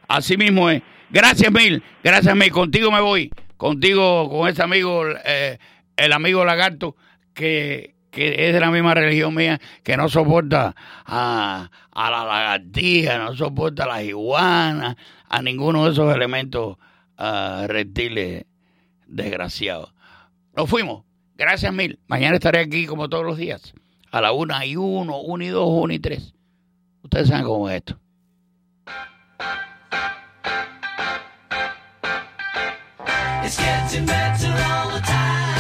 Así 0.09 0.37
mismo 0.37 0.71
es. 0.71 0.83
Gracias 1.11 1.53
mil, 1.53 1.83
gracias 2.03 2.35
mil. 2.35 2.51
Contigo 2.51 2.91
me 2.91 3.01
voy. 3.01 3.31
Contigo, 3.57 4.29
con 4.29 4.49
ese 4.49 4.63
amigo, 4.63 5.05
eh, 5.25 5.59
el 5.97 6.13
amigo 6.13 6.45
lagarto, 6.45 6.95
que, 7.33 7.95
que 8.11 8.49
es 8.49 8.53
de 8.53 8.61
la 8.61 8.71
misma 8.71 8.95
religión 8.95 9.35
mía, 9.35 9.61
que 9.83 9.97
no 9.97 10.09
soporta 10.09 10.75
a, 11.07 11.71
a 11.91 12.11
la 12.11 12.25
lagartija, 12.25 13.19
no 13.19 13.35
soporta 13.35 13.85
a 13.85 13.87
las 13.87 14.03
iguanas, 14.03 14.97
a 15.29 15.43
ninguno 15.43 15.87
de 15.87 15.93
esos 15.93 16.15
elementos 16.15 16.77
ah, 17.17 17.65
reptiles 17.67 18.45
desgraciados. 19.07 19.95
Nos 20.55 20.69
fuimos. 20.69 21.05
Gracias 21.37 21.73
mil. 21.73 21.99
Mañana 22.09 22.37
estaré 22.37 22.61
aquí 22.61 22.87
como 22.87 23.09
todos 23.09 23.25
los 23.25 23.37
días. 23.37 23.75
A 24.11 24.21
la 24.21 24.33
una 24.33 24.65
y 24.65 24.77
uno, 24.77 25.21
una 25.21 25.45
y 25.45 25.49
dos, 25.49 25.69
una 25.69 25.95
y 25.95 25.99
tres. 25.99 26.35
Ustedes 27.03 27.29
saben 27.29 27.45
cómo 27.45 27.69
es 27.69 27.77
esto. 27.77 27.99
It's 33.45 33.57
getting 33.59 34.07
better 34.07 34.49
all 34.49 34.91
the 34.91 35.01
time. 35.01 35.56